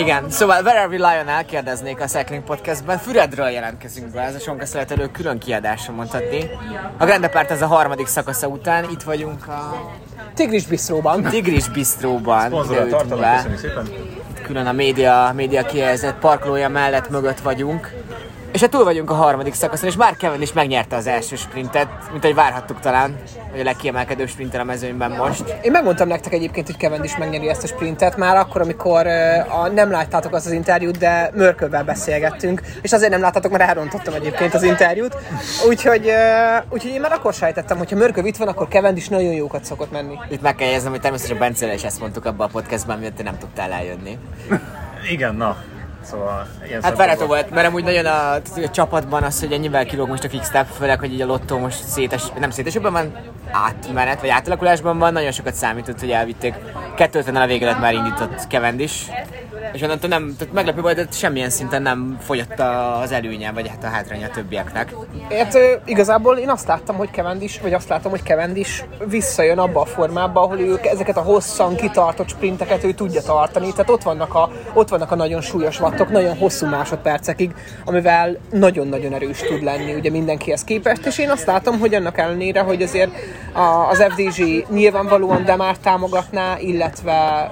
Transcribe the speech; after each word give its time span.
Igen, 0.00 0.30
szóval 0.30 0.62
Where 0.62 0.80
Are 0.80 0.96
We 0.96 1.10
Lion-nál 1.10 1.44
kérdeznék 1.44 2.00
a 2.00 2.04
Cycling 2.04 2.42
Podcastben. 2.42 2.98
Füredről 2.98 3.48
jelentkezünk 3.48 4.12
be, 4.12 4.20
ez 4.20 4.34
a 4.34 4.38
Sonka 4.38 4.66
Szeletelő 4.66 5.10
külön 5.10 5.38
kiadása 5.38 5.92
mondhatni. 5.92 6.50
A 6.98 7.04
Grande 7.04 7.28
Párt 7.28 7.50
ez 7.50 7.62
a 7.62 7.66
harmadik 7.66 8.06
szakasza 8.06 8.46
után, 8.46 8.84
itt 8.90 9.02
vagyunk 9.02 9.48
a 9.48 9.90
Tigris 10.34 10.66
Bistróban. 10.66 11.22
Tigris 11.22 11.68
Bistróban. 11.68 12.52
Ültünk 12.52 12.88
tartalom, 12.88 13.20
be. 13.20 13.34
köszönjük 13.36 13.60
szépen. 13.60 13.88
Külön 14.42 14.66
a 14.66 14.72
média, 14.72 15.32
média 15.34 15.64
kihelyezett 15.64 16.18
parkolója 16.18 16.68
mellett 16.68 17.10
mögött 17.10 17.40
vagyunk. 17.40 17.92
És 18.52 18.60
hát 18.60 18.70
túl 18.70 18.84
vagyunk 18.84 19.10
a 19.10 19.14
harmadik 19.14 19.54
szakaszon, 19.54 19.88
és 19.88 19.96
már 19.96 20.16
Kevin 20.16 20.42
is 20.42 20.52
megnyerte 20.52 20.96
az 20.96 21.06
első 21.06 21.36
sprintet, 21.36 21.88
mint 22.10 22.24
ahogy 22.24 22.36
várhattuk 22.36 22.80
talán, 22.80 23.16
hogy 23.50 23.60
a 23.60 23.64
legkiemelkedőbb 23.64 24.28
sprinter 24.28 24.60
a 24.60 24.64
mezőnyben 24.64 25.10
most. 25.10 25.54
Én 25.62 25.70
megmondtam 25.70 26.08
nektek 26.08 26.32
egyébként, 26.32 26.66
hogy 26.66 26.76
Cavendish 26.78 27.18
megnyeri 27.18 27.48
ezt 27.48 27.62
a 27.62 27.66
sprintet 27.66 28.16
már 28.16 28.36
akkor, 28.36 28.60
amikor 28.60 29.06
a, 29.48 29.68
nem 29.68 29.90
láttátok 29.90 30.34
azt 30.34 30.46
az 30.46 30.52
interjút, 30.52 30.98
de 30.98 31.30
Mörkölvel 31.34 31.84
beszélgettünk, 31.84 32.62
és 32.82 32.92
azért 32.92 33.10
nem 33.10 33.20
láttátok, 33.20 33.50
mert 33.50 33.62
elrontottam 33.62 34.14
egyébként 34.14 34.54
az 34.54 34.62
interjút. 34.62 35.16
Úgyhogy, 35.68 36.12
úgyhogy 36.70 36.92
én 36.92 37.00
már 37.00 37.12
akkor 37.12 37.32
sejtettem, 37.34 37.78
hogy 37.78 37.90
ha 37.90 37.96
Mörköv 37.96 38.26
itt 38.26 38.36
van, 38.36 38.48
akkor 38.48 38.68
Cavendish 38.68 39.10
nagyon 39.10 39.32
jókat 39.32 39.64
szokott 39.64 39.90
menni. 39.90 40.18
Itt 40.30 40.42
meg 40.42 40.54
kell 40.54 40.66
jegyeznem, 40.66 40.92
hogy 40.92 41.00
természetesen 41.00 41.38
Bencéle 41.38 41.74
is 41.74 41.84
ezt 41.84 42.00
mondtuk 42.00 42.24
abban 42.24 42.46
a 42.46 42.50
podcastban, 42.50 42.98
miatt 42.98 43.16
te 43.16 43.22
nem 43.22 43.38
tudtál 43.38 43.72
eljönni. 43.72 44.18
Igen, 45.10 45.34
na. 45.34 45.56
Szóval 46.10 46.46
ilyen 46.66 46.82
Hát 46.82 46.96
várható 46.96 47.26
volt, 47.26 47.50
mert 47.50 47.66
amúgy 47.66 47.84
nagyon 47.84 48.06
a, 48.06 48.34
a 48.34 48.70
csapatban 48.70 49.22
az, 49.22 49.40
hogy 49.40 49.52
ennyivel 49.52 49.84
kilóg 49.84 50.08
most 50.08 50.24
a 50.24 50.28
Quickstep, 50.28 50.66
főleg, 50.66 50.98
hogy 50.98 51.12
így 51.12 51.20
a 51.20 51.26
lottó 51.26 51.58
most 51.58 51.84
szétes, 51.84 52.22
nem 52.38 52.50
szétesebben 52.50 52.92
van, 52.92 53.12
átmenet, 53.50 54.20
vagy 54.20 54.28
átalakulásban 54.28 54.98
van, 54.98 55.12
nagyon 55.12 55.32
sokat 55.32 55.54
számított, 55.54 56.00
hogy 56.00 56.10
elvitték. 56.10 56.54
250 56.96 57.42
a 57.42 57.46
vége 57.46 57.66
lett 57.66 57.80
már 57.80 57.94
indított 57.94 58.46
Cavendish, 58.48 59.10
és 59.72 59.82
onnantól 59.82 60.08
nem, 60.08 60.34
tehát 60.38 60.54
meglepő 60.54 60.80
volt, 60.80 60.96
de 60.96 61.06
semmilyen 61.10 61.50
szinten 61.50 61.82
nem 61.82 62.18
fogyott 62.20 62.60
az 63.02 63.12
előnye, 63.12 63.52
vagy 63.52 63.68
hát 63.68 63.84
a 63.84 63.86
hátránya 63.86 64.26
a 64.26 64.30
többieknek. 64.30 64.94
Ö, 65.52 65.72
igazából 65.84 66.36
én 66.36 66.48
azt 66.48 66.66
láttam, 66.66 66.96
hogy 66.96 67.08
Cavendish, 67.12 67.62
vagy 67.62 67.72
azt 67.72 67.88
látom, 67.88 68.10
hogy 68.10 68.22
Cavendish 68.22 68.84
visszajön 69.08 69.58
abba 69.58 69.80
a 69.80 69.84
formába, 69.84 70.42
ahol 70.42 70.58
ő 70.58 70.80
ezeket 70.82 71.16
a 71.16 71.22
hosszan 71.22 71.76
kitartott 71.76 72.28
sprinteket 72.28 72.84
ő 72.84 72.92
tudja 72.92 73.22
tartani. 73.22 73.70
Tehát 73.70 73.90
ott 73.90 74.02
vannak 74.02 74.34
a, 74.34 74.50
ott 74.72 74.88
vannak 74.88 75.10
a 75.10 75.14
nagyon 75.14 75.40
súlyos 75.40 75.80
wattok, 75.80 76.10
nagyon 76.10 76.36
hosszú 76.36 76.66
másodpercekig, 76.66 77.54
amivel 77.84 78.38
nagyon-nagyon 78.50 79.12
erős 79.12 79.38
tud 79.38 79.62
lenni 79.62 79.94
ugye 79.94 80.10
mindenkihez 80.10 80.64
képest. 80.64 81.06
És 81.06 81.18
én 81.18 81.30
azt 81.30 81.46
látom, 81.46 81.78
hogy 81.78 81.94
annak 81.94 82.18
ellenére, 82.18 82.60
hogy 82.60 82.82
azért 82.82 83.10
az 83.90 84.02
FDG 84.02 84.66
nyilvánvalóan 84.70 85.44
Demár 85.44 85.76
támogatná, 85.76 86.58
illetve 86.58 87.50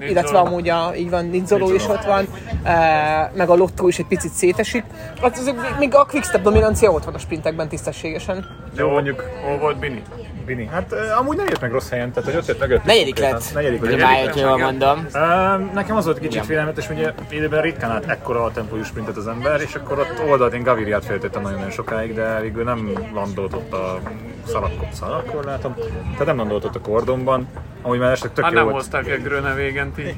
ö, 0.00 0.04
illetve 0.04 0.38
amúgy 0.38 0.68
a, 0.68 0.92
így 0.96 1.10
van, 1.10 1.24
Nizzoló 1.26 1.74
is 1.74 1.88
ott 1.88 2.04
van, 2.04 2.26
e, 2.62 3.32
meg 3.34 3.48
a 3.48 3.54
Lotto 3.54 3.88
is 3.88 3.98
egy 3.98 4.06
picit 4.06 4.32
szétesik. 4.32 4.84
Hát 5.22 5.38
azért 5.38 5.78
még 5.78 5.94
a 5.94 6.04
Quickstep 6.04 6.42
dominancia 6.42 6.90
ott 6.90 7.04
van 7.04 7.14
a 7.14 7.18
sprintekben 7.18 7.68
tisztességesen. 7.68 8.46
Jó, 8.76 8.88
mondjuk, 8.88 9.24
hol 9.44 9.58
volt 9.58 9.78
Bini? 9.78 10.02
Bini. 10.46 10.68
Hát 10.72 10.92
uh, 10.92 11.18
amúgy 11.18 11.36
nem 11.36 11.46
jött 11.48 11.60
meg 11.60 11.70
rossz 11.70 11.88
helyen, 11.88 12.12
tehát 12.12 12.28
hogy 12.30 12.38
ott 12.38 12.46
jött 12.46 12.58
mögött. 12.58 12.84
Negyedik 12.84 13.18
lett, 13.18 13.54
Negyedik 13.54 13.82
ugye 13.82 13.90
lett. 13.90 14.00
máj, 14.00 14.24
hogyha 14.24 14.48
jól 14.48 14.58
mondom. 14.58 15.06
Uh, 15.14 15.72
nekem 15.72 15.96
az 15.96 16.04
volt 16.04 16.18
kicsit 16.18 16.44
félelmetes, 16.44 16.86
hogy 16.86 16.98
ugye 16.98 17.12
időben 17.30 17.62
ritkán 17.62 17.90
át 17.90 18.04
ekkora 18.06 18.44
a 18.44 18.50
tempójú 18.50 18.82
sprintet 18.82 19.16
az 19.16 19.26
ember, 19.26 19.60
és 19.60 19.74
akkor 19.74 19.98
ott 19.98 20.28
oldalt 20.28 20.54
én 20.54 20.62
Gaviriát 20.62 21.04
féltettem 21.04 21.42
nagyon-nagyon 21.42 21.70
sokáig, 21.72 22.14
de 22.14 22.40
végül 22.40 22.64
nem 22.64 22.92
landolt 23.14 23.54
ott 23.54 23.72
a 23.72 24.00
szalakkor, 24.48 24.86
szalakkor 24.92 25.44
látom, 25.44 25.74
tehát 26.12 26.26
nem 26.26 26.36
landolt 26.36 26.64
ott 26.64 26.74
a 26.74 26.80
kordonban, 26.80 27.48
amúgy 27.82 27.98
már 27.98 28.10
esetleg 28.10 28.32
tök 28.32 28.44
Hát 28.44 28.52
jó 28.52 28.58
nem 28.58 28.68
volt. 28.68 28.82
hozták 28.82 29.08
egy 29.08 29.22
Gröne 29.22 29.54
végent 29.54 29.98
így. 29.98 30.16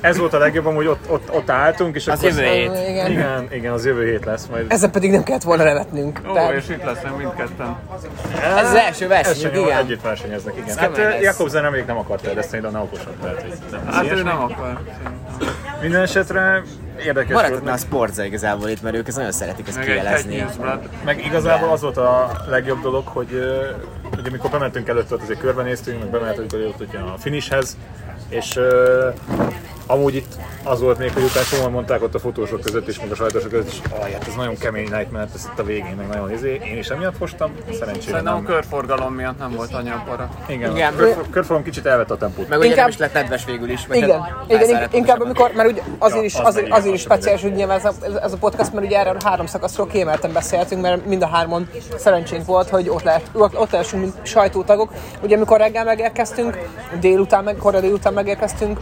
Ez 0.00 0.18
volt 0.18 0.32
a 0.34 0.38
legjobb, 0.38 0.74
hogy 0.74 0.86
ott, 0.86 1.10
ott, 1.10 1.32
ott 1.34 1.50
álltunk, 1.50 1.94
és 1.96 2.06
Az 2.08 2.18
akkor... 2.18 2.30
jövő 2.30 2.42
hét. 2.42 2.88
Igen. 2.88 3.10
Igen, 3.10 3.48
igen, 3.52 3.72
az 3.72 3.86
jövő 3.86 4.04
hét 4.10 4.24
lesz 4.24 4.46
majd. 4.46 4.64
Ezen 4.72 4.90
pedig 4.90 5.10
nem 5.10 5.22
kellett 5.22 5.42
volna 5.42 5.62
nevetnünk. 5.62 6.20
Ó, 6.28 6.32
Tehát, 6.32 6.52
és 6.52 6.68
itt 6.68 6.84
lesznek 6.84 7.16
mindketten. 7.16 7.76
Ez 8.58 8.66
az 8.68 8.74
első 8.74 9.08
versenyük, 9.08 9.56
igen. 9.56 9.78
Együtt 9.78 10.02
versenyeznek, 10.02 10.54
igen. 10.56 10.68
Ez 10.68 10.76
Hát. 10.76 10.98
Jakobsen 11.20 11.62
nemrég 11.62 11.84
nem 11.84 11.96
akart 11.98 12.20
fejleszteni, 12.24 12.62
de 12.62 12.68
annál 12.68 12.82
okosabb 12.82 13.22
lehet, 13.22 13.40
hogy 13.42 13.52
nem. 13.70 13.86
Hát 13.90 14.10
ő 14.12 14.22
nem 14.22 14.40
akar. 14.42 14.78
Minden 15.80 16.00
esetre 16.02 16.62
érdekes 17.04 17.32
Maradhatna 17.32 17.72
a. 17.72 17.76
Sportza 17.76 18.24
igazából 18.24 18.68
itt, 18.68 18.82
mert 18.82 18.96
ők 18.96 19.08
ezt 19.08 19.16
nagyon 19.16 19.32
szeretik 19.32 19.68
ezt 19.68 19.78
Newsblad. 20.28 20.88
Meg 21.04 21.24
igazából 21.24 21.68
az 21.68 21.80
volt 21.80 21.96
a 21.96 22.32
legjobb 22.48 22.80
dolog, 22.82 23.06
hogy 23.06 23.32
ugye 24.18 24.28
amikor 24.28 24.50
bementünk 24.50 24.88
előtt, 24.88 25.12
ott 25.12 25.22
azért 25.22 25.40
körbenéztünk, 25.40 25.98
meg 25.98 26.10
bementünk 26.10 26.52
ott 26.52 26.80
ugye 26.88 26.98
a 26.98 27.14
finishhez, 27.18 27.76
és 28.28 28.58
amúgy 29.90 30.14
itt 30.14 30.32
az 30.64 30.80
volt 30.80 30.98
még, 30.98 31.12
hogy 31.12 31.22
utána 31.22 31.44
csomóan 31.46 31.70
mondták 31.70 32.02
ott 32.02 32.14
a 32.14 32.18
fotósok 32.18 32.60
között 32.60 32.88
is, 32.88 33.00
meg 33.00 33.10
a 33.10 33.14
sajtósok 33.14 33.50
között 33.50 33.68
is, 33.72 33.80
hogy 33.90 34.12
hát 34.12 34.26
ez 34.28 34.34
nagyon 34.34 34.56
kemény 34.58 34.88
night, 34.90 35.10
mert 35.10 35.34
ez 35.34 35.48
itt 35.52 35.58
a 35.58 35.62
végén, 35.64 35.94
meg 35.96 36.06
nagyon 36.08 36.32
izé. 36.32 36.60
Én 36.64 36.78
is 36.78 36.88
emiatt 36.88 37.16
fostam, 37.16 37.52
szerencsére 37.78 38.00
Szerintem 38.10 38.26
a 38.32 38.36
nem. 38.36 38.44
körforgalom 38.44 39.14
miatt 39.14 39.38
nem 39.38 39.50
volt 39.56 39.72
anyapara. 39.74 40.28
Igen, 40.46 40.70
Igen. 40.76 40.92
a 40.92 40.96
körfor- 40.96 41.24
körforgalom 41.30 41.62
kicsit 41.62 41.86
elvett 41.86 42.10
a 42.10 42.16
tempót. 42.16 42.48
Meg 42.48 42.58
ugye 42.58 42.68
Inkább- 42.68 42.88
is 42.88 42.96
lett 42.96 43.12
nedves 43.12 43.44
végül 43.44 43.70
is. 43.70 43.86
igen, 43.90 44.20
hát 44.20 44.44
igen, 44.46 44.58
felszáradt 44.58 44.94
inkább 44.94 45.20
amikor, 45.20 45.50
mert 45.54 45.70
ugye 45.70 45.82
azért 45.98 46.20
Ja, 46.20 46.26
is, 46.26 46.34
az 46.34 46.46
azért, 46.46 46.70
azért 46.72 46.94
is 46.94 47.04
igen, 47.04 47.14
speciális, 47.16 47.42
hogy 47.42 47.52
nyilván 47.52 47.78
ez 47.78 47.84
a, 47.84 47.92
ez- 48.22 48.32
a 48.32 48.36
podcast, 48.36 48.72
mert 48.72 48.86
ugye 48.86 48.98
erről 48.98 49.16
a 49.20 49.28
három 49.28 49.46
szakaszról 49.46 49.86
kiemelten 49.86 50.32
beszéltünk, 50.32 50.82
mert 50.82 51.06
mind 51.06 51.22
a 51.22 51.26
hárman 51.26 51.68
szerencsénk 51.96 52.46
volt, 52.46 52.68
hogy 52.68 52.88
ott, 52.88 53.02
le, 53.02 53.20
ott, 53.32 53.58
ott 53.58 53.70
lehessünk, 53.70 54.02
mint 54.02 54.14
sajtótagok. 54.26 54.92
Ugye 55.22 55.36
amikor 55.36 55.58
reggel 55.58 55.84
megérkeztünk, 55.84 56.58
délután, 57.00 57.44
meg, 57.44 57.56
korra 57.56 57.80
délután 57.80 58.12
megérkeztünk, 58.12 58.80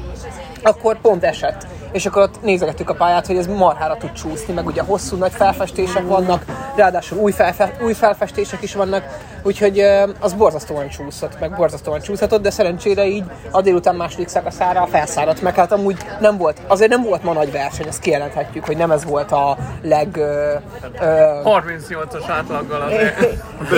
akkor 0.63 1.01
pont 1.01 1.25
esett. 1.25 1.67
És 1.93 2.07
akkor 2.07 2.23
ott 2.23 2.43
nézegettük 2.43 2.91
a 2.91 2.95
pályát, 2.95 3.27
hogy 3.27 3.37
ez 3.37 3.47
marhára 3.47 3.97
tud 3.97 4.13
csúszni, 4.13 4.55
meg 4.55 4.67
ugye 4.67 4.83
hosszú 4.83 5.17
nagy 5.17 5.33
felfestések 5.33 6.07
vannak, 6.07 6.45
ráadásul 6.77 7.19
új, 7.19 7.33
felfe, 7.33 7.77
új 7.83 7.93
felfestések 7.93 8.63
is 8.63 8.75
vannak, 8.75 9.05
úgyhogy 9.43 9.81
az 10.21 10.33
borzasztóan 10.33 10.89
csúszott, 10.89 11.41
meg 11.41 11.55
borzasztóan 11.57 12.01
csúszhatott, 12.01 12.43
de 12.43 12.51
szerencsére 12.51 13.07
így 13.07 13.25
a 13.51 13.61
délután 13.61 13.95
második 13.95 14.29
szakaszára 14.29 14.87
felszáradt 14.87 15.43
meg, 15.43 15.55
hát 15.55 15.73
amúgy 15.73 15.97
nem 16.21 16.37
volt, 16.37 16.61
azért 16.67 16.91
nem 16.91 17.03
volt 17.03 17.23
ma 17.23 17.33
nagy 17.33 17.53
verseny, 17.53 17.87
ezt 17.87 18.01
kijelenthetjük, 18.01 18.65
hogy 18.65 18.77
nem 18.77 18.91
ez 18.91 19.05
volt 19.05 19.33
a 19.33 19.57
leg... 19.83 20.17
Ö, 20.17 20.55
ö, 21.01 21.41
38-as 21.45 22.25
átlaggal 22.29 22.81
azért. 22.81 23.21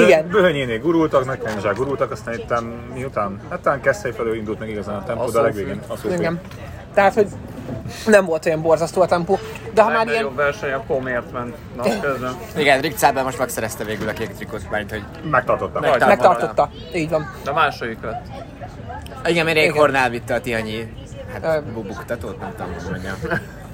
igen, 0.06 0.28
Böhönyénél 0.28 0.78
gurultak, 0.78 1.24
nekem 1.24 1.58
is 1.58 1.76
gurultak, 1.76 2.10
aztán 2.10 2.34
itt 2.34 2.54
miután, 2.94 3.40
hát 3.50 3.60
talán 3.60 3.80
Keszthely 3.80 4.12
felől 4.12 4.34
indult 4.34 4.58
meg 4.58 4.68
igazán 4.68 4.96
a 4.96 5.04
tempó, 5.04 5.30
de 5.30 5.38
a 5.38 5.42
legvégén 5.42 5.80
a. 5.88 6.68
Tehát, 6.94 7.14
hogy 7.14 7.26
nem 8.06 8.24
volt 8.24 8.46
olyan 8.46 8.62
borzasztó 8.62 9.00
a 9.00 9.06
tempó, 9.06 9.38
de 9.74 9.82
ha 9.82 9.88
már 9.88 10.06
ilyen... 10.06 10.06
legnagyobb 10.06 10.36
verseny 10.36 10.72
a 10.72 10.78
Pomért 10.86 11.32
ment 11.32 11.56
napközben. 11.76 12.36
Igen, 12.56 12.80
Rick 12.80 12.98
Zábel 12.98 13.22
most 13.24 13.38
megszerezte 13.38 13.84
végül 13.84 14.08
a 14.08 14.12
kék 14.12 14.34
trikót, 14.34 14.70
mert 14.70 14.90
hogy 14.90 15.02
Megtartottam. 15.30 15.80
Megtartottam. 15.80 16.08
Megtartotta, 16.08 16.70
így 16.94 17.10
van. 17.10 17.32
De 17.44 17.52
második 17.52 17.98
lett. 18.02 18.26
igen, 19.26 19.44
mert 19.44 19.56
Rék 19.56 19.66
Igen. 19.66 19.76
Hornál 19.76 20.10
vitte 20.10 20.34
a 20.34 20.40
Tihanyi 20.40 20.92
Ö, 21.42 21.46
hát 21.46 21.64
bubuktatót, 21.64 22.40
nem 22.40 22.50
tudom, 22.56 22.72
hogy 22.72 22.90
mondjam. 22.90 23.14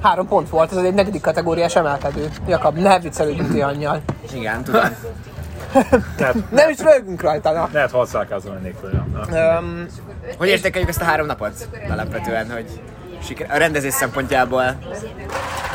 Három 0.03 0.29
pont 0.29 0.49
volt, 0.49 0.71
ez 0.73 0.77
egy 0.77 0.95
negyedik 0.95 1.21
kategóriás 1.21 1.77
emelkedő. 1.77 2.29
Jakab, 2.47 2.77
ne 2.79 2.99
viccelődjünk 2.99 3.51
Tihannyal. 3.53 4.01
Igen, 4.35 4.65
tudom. 4.65 4.81
Lehet, 6.19 6.51
Nem 6.51 6.71
is 6.71 6.79
rögünk 6.79 7.23
rajta, 7.23 7.53
na. 7.53 7.69
lehet 7.73 7.91
halszálkázva 7.91 8.53
mennék 8.53 8.75
föl. 8.81 9.05
Um, 9.31 9.87
Hogy 10.39 10.49
értékeljük 10.49 10.89
ezt 10.89 11.01
a 11.01 11.05
három 11.05 11.27
napot? 11.27 11.69
Alapvetően, 11.91 12.51
hogy 12.51 12.81
siker... 13.23 13.51
a 13.51 13.57
rendezés 13.57 13.93
szempontjából. 13.93 14.79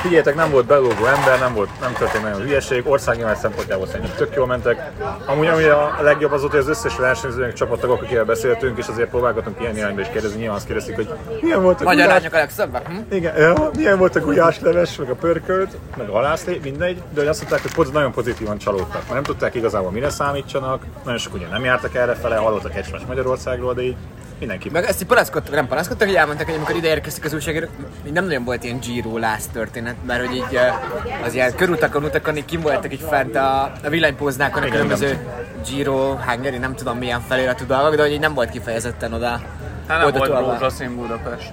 Figyeljetek, 0.02 0.36
nem 0.36 0.52
volt 0.52 0.66
belógó 0.66 1.06
ember, 1.06 1.40
nem 1.40 1.54
volt, 1.54 1.70
nem 1.82 1.94
történt 1.94 2.24
nagyon 2.24 2.42
hülyeség, 2.42 2.88
országnyilván 2.88 3.36
szempontjából 3.36 3.88
szerintem 3.88 4.16
tök 4.16 4.36
jól 4.36 4.48
mentek. 4.48 4.92
Amúgy 5.26 5.48
ami 5.48 5.64
a 5.64 5.98
legjobb 6.02 6.32
az 6.32 6.40
volt, 6.40 6.52
hogy 6.52 6.62
az 6.62 6.68
összes 6.68 6.96
versenyzőnek 6.96 7.54
csapattagok, 7.54 8.02
akikkel 8.02 8.26
beszéltünk, 8.26 8.78
és 8.78 8.88
azért 8.88 9.10
próbálgatunk 9.10 9.60
ilyen 9.60 9.78
irányba 9.78 10.02
is 10.02 10.08
kérdezni, 10.08 10.38
nyilván 10.38 10.56
azt 10.56 10.66
kérdezik, 10.66 10.96
hogy 10.96 11.10
milyen 11.42 11.62
volt 11.62 11.82
a 11.82 11.84
magyar 11.84 12.06
gulyás, 12.06 12.20
lányok 12.20 12.34
a 12.34 12.38
legszebbek, 12.38 12.88
hm? 12.88 13.16
igen, 13.16 13.38
ja, 13.38 13.70
milyen 13.76 13.98
volt 13.98 14.16
a 14.16 14.20
gulyásleves, 14.20 14.96
meg 14.96 15.10
a 15.10 15.16
pörkölt, 15.16 15.78
meg 15.98 16.10
a 16.10 16.12
halászlé, 16.12 16.60
mindegy, 16.64 16.96
de 17.14 17.20
hogy 17.20 17.30
azt 17.30 17.40
mondták, 17.40 17.62
hogy 17.62 17.74
poz- 17.74 17.94
nagyon 17.94 18.12
pozitívan 18.12 18.58
csalódtak, 18.58 19.02
mert 19.02 19.14
nem 19.14 19.24
tudták 19.24 19.56
igazából 19.56 19.92
mire 19.92 20.10
számítsanak, 20.10 20.84
nagyon 21.04 21.20
sok 21.20 21.34
ugye 21.34 21.48
nem 21.48 21.64
jártak 21.64 21.96
erre 21.96 22.14
fele, 22.14 22.36
hallottak 22.36 22.76
egymás 22.76 23.02
Magyarországról, 23.08 23.74
de 23.74 23.82
így 23.82 23.96
mindenki. 24.42 24.70
Meg 24.70 24.86
ezt 24.86 25.02
így 25.02 25.08
panaszkodtak, 25.08 25.54
nem 25.54 25.68
panaszkodtak, 25.68 26.08
hogy 26.08 26.16
elmondták, 26.16 26.46
hogy 26.46 26.56
amikor 26.56 26.76
ide 26.76 26.88
érkeztek 26.88 27.24
az 27.24 27.34
újságírók, 27.34 27.70
nem 28.14 28.24
nagyon 28.26 28.44
volt 28.44 28.64
ilyen 28.64 28.80
Giro 28.80 29.18
lász 29.18 29.48
történet, 29.54 29.96
mert 30.06 30.26
hogy 30.26 30.36
így 30.36 30.60
az 31.26 31.34
ilyen 31.34 31.56
körutakon, 31.56 32.04
utakon 32.04 32.38
így 32.38 32.46
kim 32.46 32.62
voltak 32.62 32.94
így 32.94 33.06
fent 33.10 33.36
a, 33.36 33.64
a 33.84 33.90
villanypóznákon 33.90 34.64
a 34.64 34.68
különböző 34.68 35.18
Giro, 35.70 36.16
Hungary, 36.16 36.58
nem 36.58 36.76
tudom 36.76 36.98
milyen 36.98 37.22
feliratú 37.28 37.66
dolgok, 37.66 37.96
de 37.96 38.02
hogy 38.02 38.12
így 38.12 38.20
nem 38.20 38.34
volt 38.34 38.50
kifejezetten 38.50 39.14
oda. 39.14 39.42
Hát 39.88 39.98
nem 39.98 40.06
oda 40.06 40.42
volt 40.42 40.60
rózsaszín 40.60 40.96
Budapest. 40.96 41.50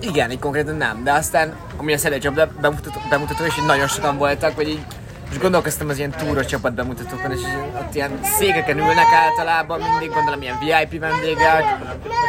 Igen, 0.00 0.30
így 0.30 0.38
konkrétan 0.38 0.76
nem, 0.76 1.04
de 1.04 1.12
aztán, 1.12 1.54
ami 1.76 1.92
a 1.92 1.98
Szedegy 1.98 2.24
Job 2.24 2.40
bemutató, 2.60 3.00
bemutató, 3.10 3.44
és 3.44 3.58
így 3.58 3.66
nagyon 3.66 3.88
sokan 3.88 4.16
voltak, 4.16 4.54
vagy 4.54 4.68
így 4.68 4.84
és 5.32 5.38
gondolkoztam 5.38 5.88
az 5.88 5.98
ilyen 5.98 6.10
túros 6.10 6.46
csapat 6.46 6.74
bemutatókon, 6.74 7.30
és 7.30 7.40
ott 7.80 7.94
ilyen 7.94 8.18
székeken 8.22 8.78
ülnek 8.78 9.12
általában, 9.12 9.80
mindig 9.80 10.10
gondolom 10.14 10.42
ilyen 10.42 10.58
VIP 10.58 11.00
vendégek, 11.00 11.64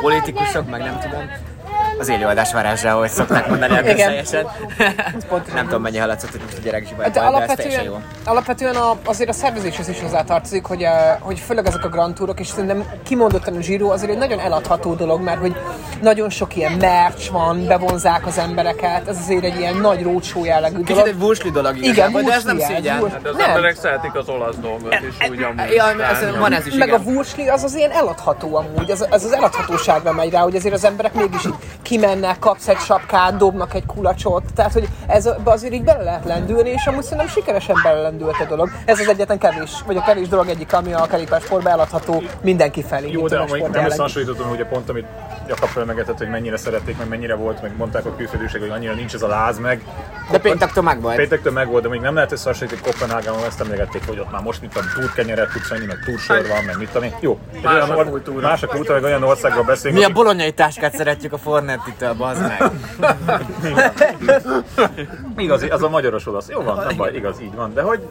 politikusok, 0.01 0.69
meg 0.69 0.79
nem 0.79 1.00
tudom. 1.00 1.52
Az 2.00 2.10
élőadás 2.10 2.54
varázsa, 2.54 2.90
ahogy 2.90 3.10
szokták 3.10 3.48
mondani 3.48 3.78
a 3.78 3.81
közhelyesen. 3.84 4.45
Nem 5.54 5.66
tudom, 5.66 5.81
mennyi 5.81 5.98
hallatszott, 5.98 6.31
hogy 6.31 6.42
most 6.44 6.57
a 6.57 6.62
gyerek 6.62 6.81
is 6.81 6.90
Hát 7.01 7.12
de 7.13 7.22
ez 7.22 7.56
teljesen 7.56 7.84
jó. 7.84 7.92
alapvetően, 7.94 8.04
alapvetően 8.25 8.75
a, 8.75 8.98
azért 9.06 9.30
a 9.30 9.34
szervezéshez 9.34 9.88
is 9.88 10.00
hozzátartozik, 10.01 10.66
hogy, 10.66 10.81
eh, 10.81 11.16
hogy 11.19 11.40
főleg 11.40 11.66
ezek 11.68 11.86
a 11.86 11.90
Grand 11.90 12.13
Tourok, 12.16 12.40
és 12.40 12.48
szerintem 12.48 12.84
kimondottan 13.04 13.56
a 13.56 13.57
Giro 13.60 13.90
azért 13.90 14.12
egy 14.12 14.18
nagyon 14.18 14.40
eladható 14.40 14.94
dolog, 14.94 15.22
mert 15.22 15.40
hogy 15.40 15.56
nagyon 16.01 16.30
sok 16.30 16.56
ilyen 16.56 16.72
merch 16.72 17.31
van, 17.31 17.66
bevonzák 17.68 18.25
az 18.25 18.38
embereket, 18.38 19.07
ez 19.07 19.18
azért 19.18 19.44
egy 19.44 19.60
ilyen 19.60 19.75
nagy 19.75 20.04
rócsó 20.04 20.45
jellegű 20.45 20.78
Kicsit 20.78 20.88
dolog. 20.95 21.07
egy 21.07 21.19
vursli 21.19 21.50
dolog 21.51 21.78
Igen, 21.78 22.12
de 22.12 22.34
ez 22.34 22.44
nem 22.44 22.60
szégyen. 22.60 23.00
vursli. 23.00 23.18
De 23.22 23.30
az 23.30 23.36
Nem. 23.36 23.50
emberek 23.50 23.75
szeretik 23.75 24.16
az 24.16 24.30
olasz 24.30 24.56
dolgot 24.62 24.94
is, 25.10 25.30
úgy 25.30 25.44
amúgy. 25.44 25.74
Ja, 25.74 26.04
ez, 26.04 26.38
van 26.40 26.54
ez 26.54 26.66
is, 26.66 26.74
Meg 26.74 26.94
a 26.94 26.98
igen. 27.00 27.13
vursli 27.13 27.48
az 27.48 27.63
az 27.63 27.75
ilyen 27.75 27.92
eladható 27.92 28.56
amúgy, 28.56 28.90
ez, 28.90 29.01
ez 29.10 29.24
az 29.24 29.31
eladhatóságra 29.31 30.12
megy 30.12 30.31
rá, 30.31 30.42
hogy 30.42 30.56
azért 30.56 30.74
az 30.74 30.86
emberek 30.86 31.13
mégis 31.13 31.45
így 31.45 31.54
kimennek, 31.83 32.39
kapsz 32.39 32.68
egy 32.68 32.77
sapkát, 32.77 33.38
dobnak 33.38 33.74
egy 33.74 33.85
kulacsot, 33.85 34.44
tehát 34.56 34.74
hogy 34.74 34.88
ez 35.07 35.30
azért 35.44 35.74
így 35.74 35.83
bele 35.83 36.03
lehet 36.03 36.25
lendülni, 36.25 36.69
és 36.69 36.85
amúgy 36.85 37.03
szerintem 37.03 37.27
sikeresen 37.27 37.75
bele 37.83 38.01
lendült 38.01 38.35
a 38.39 38.45
dolog. 38.45 38.69
Ez 38.85 39.00
az 39.00 39.07
egyetlen 39.07 39.38
kevés, 39.38 39.71
vagy 39.85 39.97
a 39.97 40.03
kevés 40.03 40.27
dolog 40.27 40.47
egyik, 40.47 40.74
ami 40.74 40.94
a 40.94 41.06
kerékpársportban 41.06 41.71
eladható 41.71 42.24
mindenki 42.41 42.83
felé. 42.83 43.12
Jó, 43.12 43.27
de 43.27 43.35
a 43.35 43.39
amúgy 43.39 43.50
nem 43.50 43.59
sportjelleg. 43.59 43.91
összehasonlítottam, 43.91 44.51
ugye 44.51 44.65
pont 44.65 44.89
amit 44.89 45.06
Jakab 45.48 45.69
felmegetett, 45.69 46.18
hogy 46.18 46.30
mennyire 46.30 46.57
szerették, 46.57 46.98
meg 46.98 47.07
mennyire 47.07 47.36
volt, 47.36 47.62
meg 47.62 47.78
mondták 47.78 48.06
a 48.06 48.16
külföldőség, 48.16 48.62
hogy 48.62 48.69
annyira 48.69 48.94
nincs 48.94 49.13
ez 49.13 49.22
a 49.22 49.28
láz 49.28 49.60
meg. 49.60 49.84
De 50.31 50.40
péntektől 50.40 50.84
meg 50.84 51.01
volt. 51.01 51.16
Péntektől 51.16 51.54
meg 51.54 51.68
volt, 51.68 51.84
de 51.84 51.90
még 51.90 52.01
nem 52.01 52.13
lehet 52.16 52.31
összehasonlítani, 52.31 52.81
hogy 52.84 52.94
Kopenhágában 52.94 53.44
ezt 53.44 53.60
emlegették, 53.62 54.07
hogy 54.07 54.19
ott 54.19 54.31
már 54.31 54.42
most 54.42 54.62
mit 54.62 54.75
a 54.75 54.80
túrkenyeret 54.95 55.51
tudsz 55.51 55.68
venni, 55.69 55.86
meg 55.86 55.98
túrsor 56.06 56.48
van, 56.48 56.63
meg 56.63 56.78
mit 56.78 56.88
tudom 56.88 57.04
én. 57.04 57.16
Jó, 57.19 57.40
Más 57.63 57.74
olyan 57.74 57.90
a 57.90 58.04
kultúra. 58.10 58.48
Más 58.48 58.63
a 58.63 58.68
kultúra, 58.68 58.94
meg 58.94 59.04
olyan 59.04 59.24
országról 59.24 59.63
beszélünk, 59.63 60.00
Mi 60.00 60.06
a 60.06 60.10
bolonyai 60.13 60.51
táskát 60.54 60.95
szeretjük 60.95 61.34
a 61.34 61.38
Fornetti-től, 61.38 62.13
bazd 62.13 62.42
meg. 62.42 62.72
Igazi, 65.38 65.68
az 65.68 65.84
a 65.84 65.90
magyaros 65.90 66.28
olasz. 66.28 66.50
Jó 66.50 66.62
van, 66.62 66.86
nem 66.88 66.98
baj, 66.98 67.13
igaz, 67.16 67.40
így 67.42 67.56
van. 67.56 67.74
De 67.74 67.81
hogy 67.81 68.07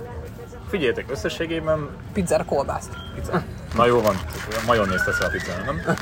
figyeljetek, 0.70 1.04
összességében 1.10 1.88
Pizzára 2.12 2.44
kolbászt. 2.44 2.88
pizza. 3.14 3.42
Na 3.76 3.86
jó 3.86 4.00
van, 4.00 4.14
majonézt 4.66 5.04
teszel 5.04 5.26
a 5.26 5.30
pizzára, 5.30 5.62
nem? 5.64 5.96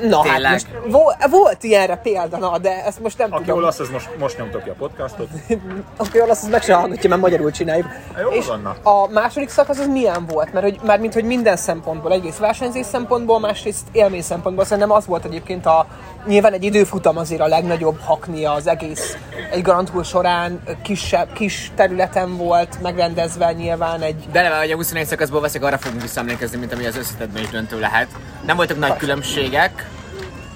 Na 0.00 0.22
Tényleg. 0.22 0.42
hát 0.42 0.52
most 0.52 0.66
volt, 0.86 1.26
volt 1.30 1.62
ilyenre 1.62 1.96
példa, 1.96 2.38
na, 2.38 2.58
de 2.58 2.84
ezt 2.84 3.00
most 3.00 3.18
nem 3.18 3.32
Aki 3.32 3.42
tudom. 3.42 3.58
olasz, 3.58 3.78
az 3.78 3.88
most, 3.88 4.10
most 4.18 4.38
nyomtok 4.38 4.62
ki 4.62 4.68
a 4.68 4.74
podcastot. 4.78 5.28
Aki 5.96 6.20
olasz, 6.20 6.42
az 6.42 6.48
meg 6.48 6.62
se 6.62 6.74
hallgatja, 6.74 7.08
mert 7.08 7.20
magyarul 7.20 7.50
csináljuk. 7.50 7.86
Jó 8.20 8.28
és 8.28 8.46
a 8.82 9.08
második 9.10 9.48
szakasz 9.48 9.78
az 9.78 9.86
milyen 9.86 10.26
volt? 10.26 10.52
Mert 10.52 10.64
hogy 10.64 10.78
már 10.84 11.00
mint 11.00 11.14
hogy 11.14 11.24
minden 11.24 11.56
szempontból, 11.56 12.12
egyrészt 12.12 12.38
versenyzés 12.38 12.86
szempontból, 12.86 13.40
másrészt 13.40 13.86
élmény 13.92 14.22
szempontból, 14.22 14.64
szerintem 14.64 14.90
az 14.92 15.06
volt 15.06 15.24
egyébként 15.24 15.66
a 15.66 15.86
nyilván 16.26 16.52
egy 16.52 16.64
időfutam 16.64 17.16
azért 17.16 17.40
a 17.40 17.46
legnagyobb 17.46 18.00
haknia 18.00 18.52
az 18.52 18.66
egész 18.66 19.16
egy 19.50 19.62
Grand 19.62 19.90
Tour 19.90 20.04
során, 20.04 20.62
kisebb, 20.82 21.32
kis 21.32 21.70
területen 21.74 22.36
volt 22.36 22.80
megrendezve 22.82 23.52
nyilván 23.52 24.00
egy 24.00 24.28
De 24.32 24.38
eleve, 24.38 24.58
hogy 24.58 24.70
a 24.70 24.76
21 24.76 25.06
szakaszból 25.06 25.40
veszek, 25.40 25.62
arra 25.62 25.78
fogunk 25.78 26.02
visszaemlékezni, 26.02 26.58
mint 26.58 26.72
ami 26.72 26.86
az 26.86 26.96
összetetben 26.96 27.42
is 27.42 27.48
döntő 27.48 27.80
lehet. 27.80 28.08
Nem 28.46 28.56
voltak 28.56 28.78
nagy 28.78 28.96
különbségek. 28.96 29.88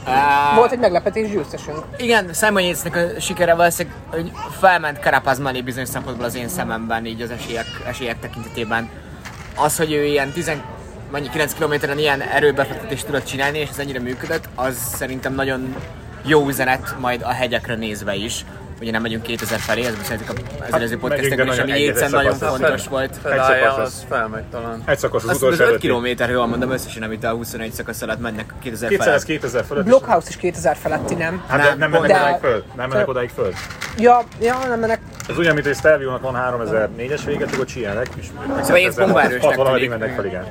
Uh, 0.06 0.56
volt 0.56 0.72
egy 0.72 0.78
meglepetés 0.78 1.30
győztesünk. 1.30 1.78
Igen, 1.96 2.32
Simon 2.32 2.62
Yatesnek 2.62 2.96
a 2.96 3.20
sikere 3.20 3.54
valószínűleg, 3.54 3.98
hogy 4.10 4.32
felment 4.58 4.98
Carapaz 4.98 5.38
mellé 5.38 5.60
bizonyos 5.60 5.88
szempontból 5.88 6.26
az 6.26 6.34
én 6.34 6.48
szememben, 6.48 7.06
így 7.06 7.20
az 7.20 7.30
esélyek, 7.30 7.66
esélyek 7.86 8.18
tekintetében. 8.18 8.90
Az, 9.56 9.76
hogy 9.76 9.92
ő 9.92 10.04
ilyen 10.04 10.32
10, 10.32 10.50
mennyi 11.12 11.28
9 11.28 11.52
kilométeren 11.54 11.98
ilyen 11.98 12.20
erőbefektetést 12.20 13.06
tudott 13.06 13.24
csinálni, 13.24 13.58
és 13.58 13.68
ez 13.68 13.78
ennyire 13.78 14.00
működött, 14.00 14.48
az 14.54 14.76
szerintem 14.94 15.34
nagyon 15.34 15.74
jó 16.24 16.48
üzenet 16.48 16.94
majd 17.00 17.22
a 17.22 17.30
hegyekre 17.32 17.74
nézve 17.74 18.14
is. 18.14 18.44
Ugye 18.80 18.90
nem 18.90 19.02
megyünk 19.02 19.22
2000 19.22 19.58
felé, 19.58 19.84
ez 19.86 19.94
beszéltük 19.96 20.28
az 20.28 20.34
előző 20.36 20.68
megyünk, 20.70 20.90
de 20.90 20.96
podcastekben 20.96 21.46
nagyon 21.46 21.70
ami 21.70 21.80
Yatesen 21.82 22.10
nagyon 22.10 22.34
fontos 22.34 22.88
volt. 22.88 23.14
Szakasz 23.22 23.76
az 23.78 24.04
felmegy 24.08 24.42
talán. 24.42 24.82
Egy 24.86 24.98
szakasz 24.98 25.22
az 25.22 25.28
mondod, 25.28 25.42
utolsó 25.42 25.62
5 25.62 25.68
előtti. 25.68 25.86
kilométer, 25.86 26.30
jól 26.30 26.46
mondom 26.46 26.70
összesen, 26.70 27.02
amit 27.02 27.24
a 27.24 27.30
21 27.30 27.72
szakasz 27.72 28.02
alatt 28.02 28.20
mennek 28.20 28.52
2000 28.62 28.88
200 28.88 29.06
felett. 29.06 29.24
2000 29.24 29.64
fölött. 29.64 29.84
is- 29.84 29.90
Blockhouse 29.90 30.26
is 30.28 30.36
2000 30.36 30.76
feletti, 30.76 31.14
nem? 31.14 31.42
Hát 31.48 31.58
Nem, 31.68 31.78
nem 31.78 31.90
mennek 31.90 32.10
de- 32.10 32.18
odáig 32.20 32.40
föl. 32.40 32.64
Nem 32.76 32.88
mennek 32.88 33.08
odáig 33.08 33.30
föl. 33.34 33.52
Ja, 33.98 34.22
ja, 34.40 34.58
nem 34.68 34.80
mennek. 34.80 35.00
Ez 35.28 35.38
olyan, 35.38 35.54
mint 35.54 35.66
hogy 35.66 35.76
Stelvio-nak 35.76 36.20
van 36.22 36.34
3004-es 36.34 37.20
véget, 37.24 37.52
akkor 37.52 37.64
csinálják, 37.64 38.08
és 38.20 38.26
Szóval 38.60 38.78
Yates 38.78 38.96
bombárősnek 38.96 39.42
Hat 39.42 39.54
valahogy 39.56 39.80
tűnik. 39.80 39.98
mennek 39.98 40.14
fel, 40.14 40.24
igen. 40.26 40.44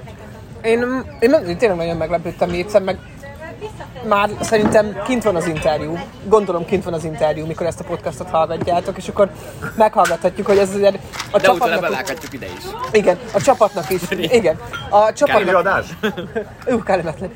Én, 0.64 1.04
én, 1.20 1.32
én 1.48 1.58
tényleg 1.58 1.78
nagyon 1.78 1.98
meglepődtem 1.98 2.54
Jétszer, 2.54 2.82
meg 2.82 2.98
már 4.08 4.30
szerintem 4.42 5.02
kint 5.06 5.24
van 5.24 5.36
az 5.36 5.48
interjú, 5.48 5.98
gondolom 6.24 6.66
kint 6.66 6.84
van 6.84 6.94
az 6.94 7.04
interjú, 7.04 7.46
mikor 7.46 7.66
ezt 7.66 7.80
a 7.80 7.84
podcastot 7.84 8.30
hallgatjátok, 8.30 8.98
és 8.98 9.08
akkor 9.08 9.30
meghallgathatjuk, 9.76 10.48
hogy 10.48 10.58
ez 10.58 10.70
azért 10.76 10.98
a 11.32 11.38
De 11.38 11.44
csapatnak, 11.44 11.82
bevághatjuk 11.82 12.34
ide 12.34 12.46
is. 12.46 12.64
igen, 12.92 13.18
a 13.34 13.42
csapatnak 13.42 13.90
is, 13.90 14.02
igen, 14.10 14.60
a 14.90 15.14
csapatnak, 15.14 15.48
Előadás? 15.48 15.86
Ú, 16.68 16.84
kellemetlen. 16.84 17.32